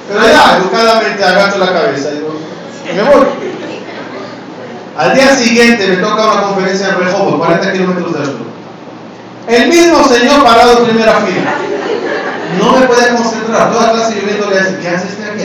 Pero 0.08 0.22
ya, 0.22 0.58
educadamente 0.58 1.24
agacho 1.24 1.58
la 1.58 1.74
cabeza 1.74 2.10
y 2.14 2.96
me 2.96 3.04
voy. 3.04 3.26
Al 4.98 5.14
día 5.14 5.36
siguiente 5.36 5.88
me 5.88 5.96
toca 5.98 6.32
una 6.32 6.42
conferencia 6.44 6.90
en 6.90 7.00
Rehoboth, 7.00 7.38
40 7.38 7.74
kilómetros 7.74 8.14
de 8.14 8.20
altura. 8.20 8.55
El 9.48 9.68
mismo 9.68 10.04
señor 10.08 10.44
parado 10.44 10.80
en 10.80 10.86
primera 10.86 11.14
fila. 11.22 11.54
No 12.58 12.80
me 12.80 12.88
podía 12.88 13.16
concentrar. 13.16 13.72
Toda 13.72 13.92
clase 13.92 14.16
yo 14.16 14.26
le 14.26 14.82
¿qué 14.82 14.90
hace 14.90 15.08
este 15.08 15.24
aquí? 15.24 15.44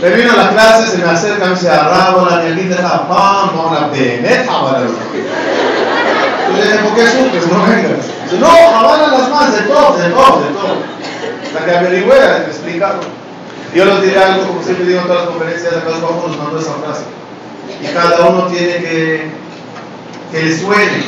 Termino 0.00 0.32
la 0.34 0.48
clase, 0.50 0.90
se 0.90 0.98
me 0.98 1.10
acerca, 1.10 1.44
me 1.44 1.50
dice, 1.50 1.66
la 1.66 2.42
ni 2.42 2.50
aquí 2.52 2.68
de 2.68 2.74
pam, 2.74 3.74
la 3.74 3.88
benet, 3.92 4.48
jabala. 4.48 4.80
Yo 4.80 6.56
le 6.56 6.62
dije, 6.62 6.78
¿por 6.78 6.94
qué 6.94 7.06
supes? 7.06 7.46
No 7.52 7.62
vengas. 7.64 8.06
Dice, 8.24 8.38
no, 8.40 8.48
jabala 8.48 9.08
las 9.08 9.28
más, 9.28 9.52
de 9.52 9.62
todo, 9.62 9.96
de 9.98 10.08
todo, 10.08 10.40
de 10.40 10.50
todo. 10.50 10.76
La 11.54 11.64
que 11.64 11.76
averigüé, 11.76 12.18
me 12.18 12.46
explicaron. 12.46 13.00
Yo 13.74 13.84
les 13.84 14.02
diré 14.02 14.18
algo, 14.18 14.48
como 14.48 14.62
siempre 14.62 14.86
digo 14.86 15.00
en 15.00 15.06
todas 15.06 15.22
las 15.22 15.30
conferencias, 15.30 15.74
acá 15.74 15.88
abajo 15.90 16.24
nos 16.26 16.38
mandó 16.38 16.58
esa 16.58 16.72
frase 16.72 17.04
y 17.80 17.86
cada 17.92 18.28
uno 18.28 18.46
tiene 18.46 18.76
que 18.76 19.40
que 20.30 20.42
le 20.42 20.58
suene 20.58 21.04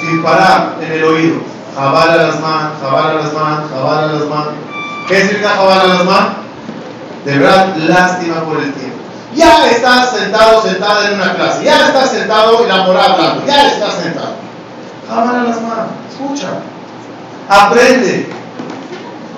sin 0.00 0.22
parar 0.22 0.76
en 0.80 0.92
el 0.92 1.04
oído. 1.04 1.40
Jabala 1.74 2.16
las 2.16 2.40
manos, 2.40 2.72
jabala 2.80 3.14
las 3.14 3.32
manos, 3.32 3.70
jabala 3.70 4.06
las 4.12 4.26
manos. 4.26 4.54
¿Qué 5.08 5.20
significa 5.20 5.50
jabala 5.50 5.86
las 5.86 6.04
manos? 6.04 6.30
De 7.24 7.38
verdad, 7.38 7.76
lástima 7.76 8.44
por 8.44 8.58
el 8.58 8.72
tiempo. 8.72 8.96
Ya 9.34 9.70
estás 9.70 10.10
sentado, 10.10 10.62
sentada 10.62 11.08
en 11.08 11.14
una 11.14 11.34
clase. 11.34 11.64
Ya 11.64 11.86
estás 11.86 12.10
sentado 12.10 12.62
en 12.62 12.68
la 12.68 12.76
moral 12.84 13.12
hablando. 13.12 13.46
Ya 13.46 13.66
estás 13.68 13.94
sentado. 13.94 14.34
Jabala 15.08 15.44
las 15.44 15.62
manos. 15.62 15.86
Escucha. 16.10 16.48
Aprende. 17.48 18.28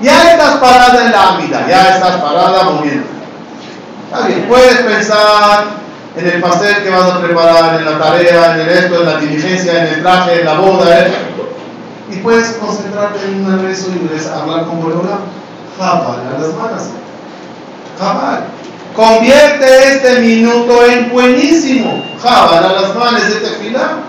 Ya 0.01 0.33
estás 0.33 0.57
parada 0.57 1.05
en 1.05 1.13
la 1.13 1.37
vida. 1.37 1.67
Ya 1.69 1.95
estás 1.95 2.17
parada 2.17 2.65
moviendo. 2.65 3.07
Está 4.11 4.27
bien. 4.27 4.47
Puedes 4.49 4.79
pensar 4.79 5.82
en 6.17 6.27
el 6.27 6.41
pastel 6.41 6.83
que 6.83 6.91
vas 6.91 7.11
a 7.11 7.21
preparar, 7.21 7.81
en 7.81 7.85
la 7.87 7.99
tarea, 7.99 8.55
en 8.55 8.61
el 8.61 8.69
esto, 8.69 9.01
en 9.01 9.07
la 9.07 9.19
diligencia, 9.19 9.83
en 9.83 9.95
el 9.95 10.03
traje, 10.03 10.41
en 10.41 10.47
la 10.47 10.55
boda, 10.55 11.07
¿eh? 11.07 11.13
y 12.11 12.17
puedes 12.17 12.53
concentrarte 12.53 13.25
en 13.25 13.47
un 13.47 13.63
rezo 13.63 13.89
y 13.91 14.29
hablar 14.29 14.67
con 14.67 14.83
Boreola. 14.83 15.21
Jabal 15.79 16.21
a 16.29 16.39
las 16.39 16.55
manos. 16.55 16.83
Jabal. 17.99 18.45
Convierte 18.95 19.95
este 19.95 20.21
minuto 20.21 20.85
en 20.85 21.11
buenísimo. 21.11 22.05
Jabal 22.23 22.65
a 22.65 22.73
las 22.73 22.95
manos 22.95 23.27
de 23.27 23.37
tefila. 23.37 24.01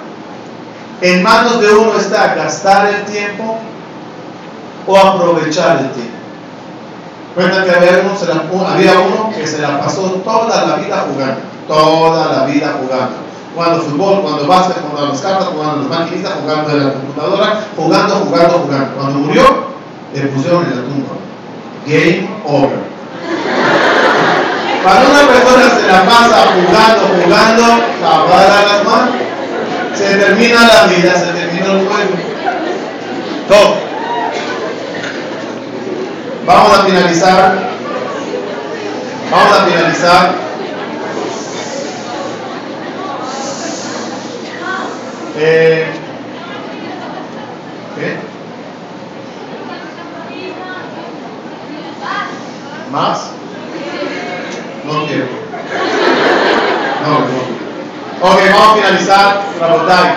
En 1.00 1.24
manos 1.24 1.62
de 1.62 1.74
uno 1.74 1.98
está 1.98 2.36
gastar 2.36 2.88
el 2.88 3.06
tiempo 3.06 3.60
o 4.86 4.98
aprovechar 4.98 5.78
el 5.78 5.92
tiempo. 5.92 6.18
Cuenta 7.36 7.64
que 7.64 7.72
había 7.72 9.00
uno 9.00 9.32
que 9.34 9.48
se 9.48 9.62
la 9.62 9.80
pasó 9.80 10.02
toda 10.24 10.66
la 10.68 10.76
vida 10.76 11.06
jugando 11.10 11.53
toda 11.68 12.34
la 12.34 12.46
vida 12.46 12.76
jugando. 12.80 13.16
Jugando 13.54 13.82
fútbol, 13.82 14.22
jugando 14.22 14.48
básquet, 14.48 14.78
jugando 14.82 15.06
a 15.06 15.14
las 15.14 15.22
cartas, 15.22 15.48
jugando 15.48 15.74
a 15.74 15.76
las 15.78 16.00
maquinitas, 16.00 16.34
jugando 16.42 16.72
en 16.72 16.88
la 16.88 16.94
computadora, 16.94 17.60
jugando, 17.76 18.16
jugando, 18.16 18.54
jugando. 18.60 18.96
Cuando 18.96 19.20
murió, 19.20 19.44
le 20.14 20.22
pusieron 20.22 20.64
en 20.64 20.70
la 20.70 20.84
tumba. 20.84 21.16
Game 21.86 22.30
over. 22.46 22.94
Cuando 24.84 25.10
una 25.10 25.28
persona 25.28 25.70
se 25.70 25.88
la 25.88 26.04
pasa 26.04 26.46
jugando, 26.54 27.24
jugando, 27.24 27.64
va 28.04 28.40
a 28.40 28.44
dar 28.44 28.68
las 28.68 28.84
manos. 28.84 29.16
Se 29.96 30.16
termina 30.16 30.68
la 30.68 30.88
vida, 30.88 31.14
se 31.14 31.32
termina 31.32 31.66
el 31.66 31.88
juego. 31.88 32.16
Todo. 33.48 33.76
Vamos 36.46 36.80
a 36.80 36.84
finalizar. 36.84 37.70
Vamos 39.32 39.58
a 39.58 39.66
finalizar. 39.66 40.43
Eh, 45.36 45.86
¿Qué? 47.96 48.18
¿Más? 52.92 53.32
No 54.86 55.08
quiero. 55.08 55.26
No, 57.04 57.20
no. 57.20 58.32
Ok, 58.32 58.42
vamos 58.52 58.68
a 58.68 58.76
finalizar. 58.76 59.42
Rabotai. 59.60 60.14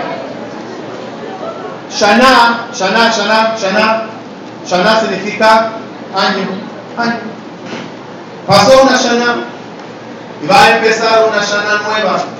Shana, 1.90 2.66
Shana, 2.74 3.10
Shana, 3.10 3.56
Shana. 3.56 4.02
Shana 4.66 5.00
significa 5.00 5.72
año, 6.14 6.46
año. 6.98 7.20
Pasó 8.46 8.82
una 8.82 8.96
Shana 8.96 9.36
y 10.42 10.46
va 10.46 10.62
a 10.62 10.76
empezar 10.76 11.24
una 11.26 11.42
Shana 11.42 11.82
nueva. 11.88 12.35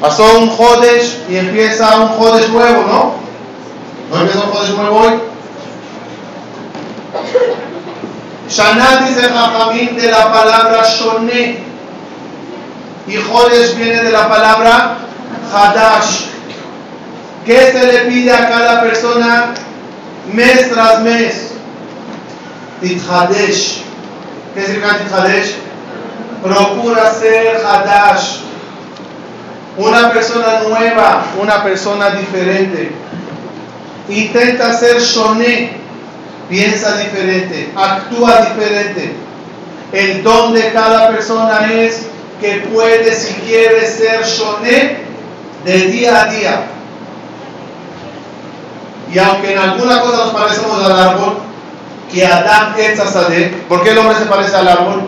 Pasó 0.00 0.38
un 0.38 0.50
Jodesh 0.50 1.24
y 1.28 1.36
empieza 1.36 1.96
un 1.96 2.08
Jodesh 2.08 2.48
nuevo, 2.48 2.84
¿no? 2.86 3.14
¿No 4.10 4.20
empieza 4.20 4.44
un 4.44 4.52
Jodesh 4.52 4.74
nuevo 4.74 4.96
hoy? 4.98 5.12
Shana 8.48 9.06
dice 9.06 9.22
Jajamín 9.22 9.96
de 9.96 10.10
la 10.10 10.32
palabra 10.32 10.82
Shoné. 10.84 11.58
Y 13.06 13.16
Jodesh 13.16 13.76
viene 13.76 14.02
de 14.02 14.10
la 14.10 14.28
palabra 14.28 14.98
Hadash. 15.52 16.26
¿Qué 17.44 17.72
se 17.72 17.86
le 17.86 17.98
pide 18.00 18.32
a 18.32 18.48
cada 18.48 18.80
persona 18.82 19.54
mes 20.32 20.70
tras 20.70 21.00
mes? 21.00 21.52
Tithadesh. 22.80 23.82
¿Qué 24.54 24.62
significa 24.62 24.98
Tithadesh? 24.98 25.56
Procura 26.42 27.12
ser 27.12 27.62
Hadash. 27.64 28.38
Una 29.76 30.12
persona 30.12 30.60
nueva, 30.68 31.24
una 31.40 31.62
persona 31.62 32.10
diferente. 32.10 32.92
Intenta 34.08 34.72
ser 34.72 35.00
Shoné 35.00 35.84
piensa 36.48 36.96
diferente, 36.98 37.70
actúa 37.74 38.42
diferente. 38.42 39.12
El 39.92 40.22
don 40.22 40.52
de 40.54 40.72
cada 40.72 41.08
persona 41.08 41.72
es 41.72 42.06
que 42.40 42.66
puede, 42.72 43.14
si 43.14 43.34
quiere, 43.34 43.86
ser 43.86 44.24
shoné 44.24 44.98
de 45.64 45.78
día 45.86 46.22
a 46.22 46.26
día. 46.26 46.64
Y 49.12 49.18
aunque 49.18 49.52
en 49.52 49.58
alguna 49.58 50.00
cosa 50.00 50.16
nos 50.16 50.34
parecemos 50.34 50.84
al 50.84 50.98
árbol, 50.98 51.36
que 52.12 52.26
Adán 52.26 52.74
es 52.76 53.00
¿por 53.68 53.82
qué 53.82 53.90
el 53.90 53.98
hombre 53.98 54.16
se 54.16 54.26
parece 54.26 54.54
al 54.56 54.68
árbol? 54.68 55.02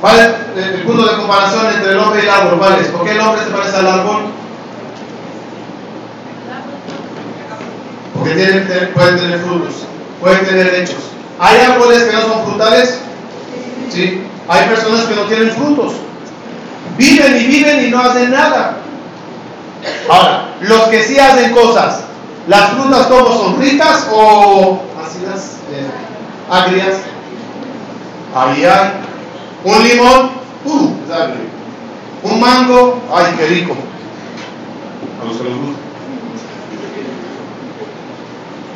¿Cuál 0.00 0.18
es 0.18 0.64
el 0.64 0.82
punto 0.82 1.06
de 1.06 1.16
comparación 1.16 1.66
entre 1.74 1.92
el 1.92 1.98
hombre 1.98 2.20
y 2.20 2.24
el 2.24 2.30
árbol? 2.30 2.58
¿Cuál? 2.58 2.74
¿Por 2.74 3.04
qué 3.04 3.12
el 3.12 3.20
hombre 3.20 3.44
se 3.44 3.50
parece 3.50 3.76
al 3.76 3.86
árbol? 3.86 4.22
Porque 8.14 8.34
tienen, 8.34 8.90
pueden 8.94 9.16
tener 9.16 9.38
frutos, 9.40 9.74
pueden 10.20 10.44
tener 10.44 10.74
hechos. 10.74 10.96
¿Hay 11.38 11.60
árboles 11.60 12.02
que 12.04 12.12
no 12.12 12.22
son 12.22 12.44
frutales? 12.46 12.98
Sí. 13.90 14.22
Hay 14.48 14.68
personas 14.68 15.04
que 15.06 15.14
no 15.14 15.22
tienen 15.22 15.50
frutos. 15.50 15.94
Viven 16.96 17.36
y 17.36 17.46
viven 17.46 17.86
y 17.86 17.90
no 17.90 18.00
hacen 18.00 18.30
nada. 18.30 18.78
Ahora, 20.08 20.54
los 20.60 20.82
que 20.84 21.02
sí 21.02 21.18
hacen 21.18 21.52
cosas, 21.52 22.00
¿las 22.48 22.70
frutas 22.70 23.06
como 23.06 23.32
son 23.32 23.60
ricas 23.60 24.08
o 24.10 24.82
ácidas, 25.02 25.56
eh, 25.72 25.86
agrias? 26.50 26.96
Hay. 28.34 29.05
Un 29.66 29.82
limón, 29.82 30.30
uh, 30.64 31.12
agrio. 31.12 31.56
Un 32.22 32.40
mango, 32.40 33.02
ay, 33.12 33.34
qué 33.36 33.46
rico. 33.46 33.74
A 35.20 35.24
los 35.24 35.36
que 35.36 35.42
les 35.42 35.56
gusta. 35.56 35.80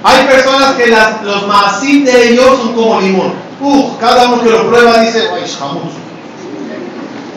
Hay 0.02 0.26
personas 0.26 0.74
que 0.74 0.86
los 1.22 1.46
masim 1.46 2.04
de 2.04 2.30
ellos 2.30 2.58
son 2.58 2.74
como 2.74 3.00
limón. 3.00 3.34
Uf, 3.60 4.00
cada 4.00 4.26
uno 4.26 4.42
que 4.42 4.50
lo 4.50 4.68
prueba 4.68 5.00
dice, 5.02 5.28
ay, 5.32 5.48
jamón. 5.48 5.90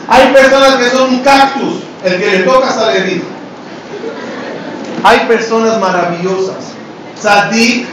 Hay 0.07 0.33
personas 0.33 0.75
que 0.77 0.89
son 0.89 1.13
un 1.13 1.19
cactus, 1.19 1.75
el 2.03 2.19
que 2.19 2.31
le 2.31 2.39
toca 2.39 2.71
sale 2.71 3.01
herido. 3.01 3.25
Hay 5.03 5.19
personas 5.27 5.79
maravillosas. 5.79 6.71
Sadik, 7.21 7.85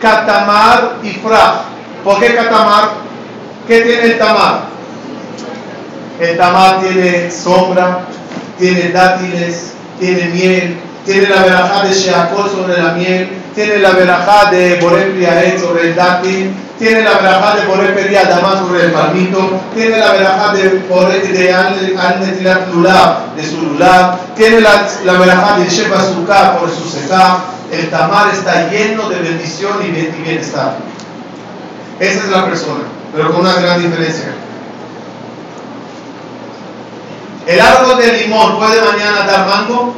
Katamar 0.00 0.96
y 1.04 1.10
Fraj. 1.10 1.62
¿Por 2.02 2.18
qué 2.18 2.34
Katamar? 2.34 2.90
¿Qué 3.68 3.82
tiene 3.82 4.02
el 4.02 4.18
tamar? 4.18 4.75
El 6.20 6.36
tamar 6.36 6.80
tiene 6.80 7.30
sombra, 7.30 8.06
tiene 8.58 8.90
dátiles, 8.90 9.72
tiene 10.00 10.28
miel, 10.28 10.78
tiene 11.04 11.28
la 11.28 11.42
verajá 11.42 11.86
de 11.86 11.94
Sheakol 11.94 12.50
sobre 12.50 12.82
la 12.82 12.92
miel, 12.92 13.30
tiene 13.54 13.78
la 13.78 13.90
verajá 13.90 14.50
de 14.50 14.76
Priaet 14.76 15.60
sobre 15.60 15.88
el 15.88 15.94
dátil, 15.94 16.54
tiene 16.78 17.02
la 17.02 17.14
verajá 17.18 17.56
de 17.56 17.66
Boré 17.66 17.88
Periadama 17.88 18.58
sobre 18.58 18.84
el 18.86 18.92
palmito, 18.92 19.60
tiene 19.74 19.98
la 19.98 20.12
verajá 20.12 20.52
de 20.52 20.84
Boré 20.88 21.20
de 21.20 21.32
de 23.36 23.42
su 23.42 23.78
tiene 24.36 24.60
la, 24.60 24.86
la 25.04 25.58
de 25.58 25.68
Sheba 25.68 26.00
Sukkah 26.02 26.58
por 26.58 26.70
su 26.70 26.88
Seká. 26.88 27.38
El 27.72 27.90
tamar 27.90 28.32
está 28.32 28.70
lleno 28.70 29.08
de 29.08 29.16
bendición 29.20 29.78
y 29.84 29.90
bienestar. 29.90 30.76
Esa 31.98 32.18
es 32.20 32.28
la 32.28 32.44
persona, 32.44 32.84
pero 33.14 33.32
con 33.32 33.40
una 33.40 33.54
gran 33.54 33.82
diferencia. 33.82 34.34
El 37.46 37.60
árbol 37.60 37.96
de 37.98 38.12
limón 38.12 38.58
puede 38.58 38.82
mañana 38.82 39.24
dar 39.24 39.46
mango. 39.46 39.94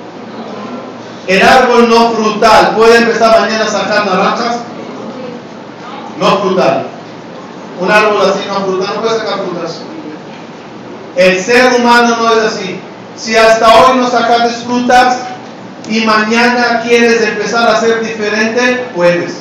El 1.26 1.42
árbol 1.42 1.88
no 1.88 2.10
frutal 2.12 2.74
puede 2.76 2.98
empezar 2.98 3.40
mañana 3.40 3.64
a 3.64 3.68
sacar 3.68 4.06
naranjas. 4.06 4.58
No 6.18 6.38
frutal. 6.40 6.86
Un 7.80 7.90
árbol 7.90 8.22
así 8.22 8.40
no 8.48 8.66
frutal 8.66 8.94
no 8.96 9.00
puede 9.00 9.18
sacar 9.18 9.38
frutas. 9.38 9.80
El 11.16 11.42
ser 11.42 11.80
humano 11.80 12.16
no 12.16 12.32
es 12.32 12.52
así. 12.52 12.80
Si 13.16 13.34
hasta 13.34 13.66
hoy 13.66 13.96
no 13.96 14.08
sacas 14.08 14.62
frutas 14.64 15.16
y 15.88 16.00
mañana 16.04 16.82
quieres 16.82 17.22
empezar 17.22 17.68
a 17.68 17.80
ser 17.80 18.00
diferente, 18.00 18.86
puedes. 18.94 19.38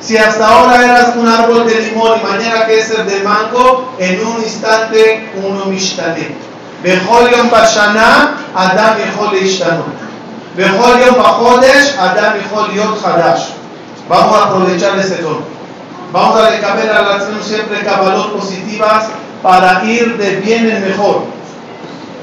Si 0.00 0.16
hasta 0.18 0.46
ahora 0.46 0.84
eras 0.84 1.16
un 1.16 1.26
árbol 1.26 1.66
de 1.66 1.80
limón 1.80 2.20
y 2.20 2.26
mañana 2.26 2.66
quieres 2.66 2.88
ser 2.88 3.06
de 3.06 3.20
mango, 3.22 3.92
en 3.98 4.24
un 4.24 4.42
instante 4.42 5.30
uno 5.42 5.64
mishtane. 6.82 7.00
Bechol 7.00 7.30
yom 7.30 7.50
bashana, 7.50 8.36
adam 8.54 8.98
yechol 8.98 9.84
Mejor 10.56 10.98
Yom 10.98 11.16
Bajodesh, 11.20 11.98
Adam 11.98 12.38
Mejor 12.38 12.72
Yom 12.72 12.96
Hadash. 12.96 13.52
Vamos 14.08 14.36
a 14.36 14.44
aprovechar 14.44 14.98
ese 14.98 15.20
don. 15.20 15.44
Vamos 16.12 16.40
a 16.40 16.48
recabar 16.48 16.88
a 16.88 17.02
la 17.02 17.42
siempre 17.42 17.84
cabalot 17.84 18.32
positivas 18.32 19.08
para 19.42 19.84
ir 19.84 20.16
de 20.16 20.36
bien 20.36 20.70
en 20.70 20.88
mejor, 20.88 21.24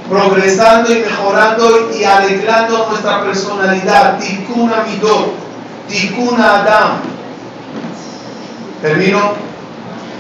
progresando 0.10 0.92
y 0.92 1.02
mejorando 1.02 1.92
y 1.94 2.04
alegrando 2.04 2.88
nuestra 2.90 3.22
personalidad. 3.22 4.18
Tikuna 4.18 4.84
Midot, 4.88 5.34
Tikuna 5.88 6.62
Adam. 6.62 7.02
Termino 8.82 9.34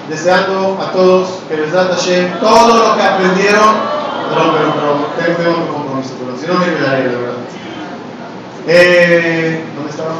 deseando 0.07 0.77
a 0.79 0.91
todos 0.91 1.29
que 1.49 1.57
les 1.57 1.71
da 1.71 1.85
Hashem 1.85 2.39
todo 2.39 2.77
lo 2.77 2.95
que 2.95 3.01
aprendieron. 3.01 3.92
No, 4.35 4.51
pero, 4.51 4.73
pero 5.15 5.43
tengo, 5.43 5.57
un 5.59 5.67
compromiso, 5.67 6.13
pero 6.19 6.37
si 6.37 6.47
no 6.47 6.53
me 6.55 6.75
quedaría, 6.75 7.09
de 7.09 7.15
verdad. 7.15 7.33
Eh, 8.67 9.63
¿Dónde 9.75 9.89
estaba? 9.91 10.13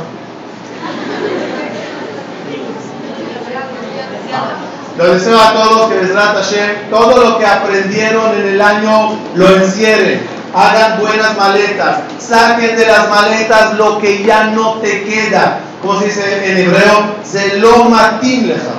Lo 4.97 5.11
deseo 5.11 5.41
a 5.41 5.53
todos 5.53 5.91
que 5.91 6.03
les 6.03 6.13
Hashem, 6.13 6.89
todo 6.91 7.17
lo 7.17 7.39
que 7.39 7.45
aprendieron 7.47 8.35
en 8.35 8.47
el 8.49 8.61
año 8.61 9.17
lo 9.33 9.55
encierren. 9.55 10.21
Hagan 10.53 10.99
buenas 10.99 11.35
maletas. 11.35 12.01
Saquen 12.19 12.75
de 12.75 12.85
las 12.85 13.09
maletas 13.09 13.73
lo 13.73 13.97
que 13.97 14.23
ya 14.23 14.45
no 14.45 14.73
te 14.73 15.03
queda. 15.03 15.61
Como 15.81 15.99
se 15.99 16.05
dice 16.05 16.51
en 16.51 16.57
hebreo, 16.57 17.15
zelomatim 17.25 18.47
leja. 18.47 18.73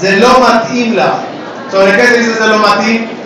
Zelomatim 0.00 0.96
¿Sobre 1.70 1.96
qué 1.96 2.06
se 2.06 2.18
dice 2.18 2.34
zelomatim? 2.34 3.21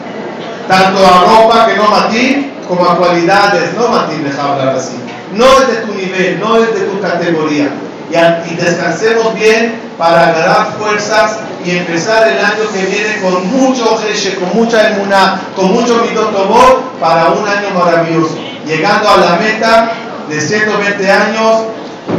Tanto 0.68 1.06
a 1.06 1.24
ropa 1.24 1.66
que 1.66 1.76
no 1.76 1.88
matim, 1.88 2.50
como 2.68 2.84
a 2.84 2.96
cualidades. 2.96 3.74
No 3.74 3.88
matim 3.88 4.24
leja 4.24 4.42
hablar 4.42 4.76
así 4.76 4.96
no 5.32 5.44
es 5.44 5.68
de 5.68 5.74
tu 5.86 5.94
nivel, 5.94 6.40
no 6.40 6.56
es 6.56 6.74
de 6.74 6.80
tu 6.80 7.00
categoría. 7.00 7.70
Y, 8.10 8.52
y 8.52 8.54
descansemos 8.54 9.34
bien 9.34 9.80
para 9.98 10.28
agarrar 10.28 10.74
fuerzas 10.78 11.38
y 11.64 11.70
empezar 11.72 12.28
el 12.28 12.38
año 12.38 12.70
que 12.72 12.86
viene 12.86 13.20
con 13.20 13.46
mucho 13.50 13.98
jeche, 13.98 14.36
con 14.36 14.54
mucha 14.54 14.90
emuná, 14.90 15.40
con 15.56 15.72
mucho 15.72 15.96
mitotomor 16.02 16.82
para 17.00 17.30
un 17.30 17.46
año 17.46 17.70
maravilloso. 17.74 18.36
Llegando 18.64 19.08
a 19.08 19.16
la 19.16 19.36
meta 19.36 19.92
de 20.28 20.40
120 20.40 21.10
años, 21.10 21.62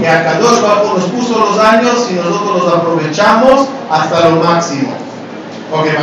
que 0.01 0.07
a 0.07 0.23
Kadosh 0.25 0.61
Bajo 0.61 0.97
nos 0.97 1.05
puso 1.05 1.39
los 1.39 1.57
años 1.59 2.07
y 2.11 2.15
nosotros 2.15 2.63
los 2.63 2.73
aprovechamos 2.73 3.67
hasta 3.89 4.29
lo 4.29 4.43
máximo. 4.43 4.93
Okay, 5.71 5.97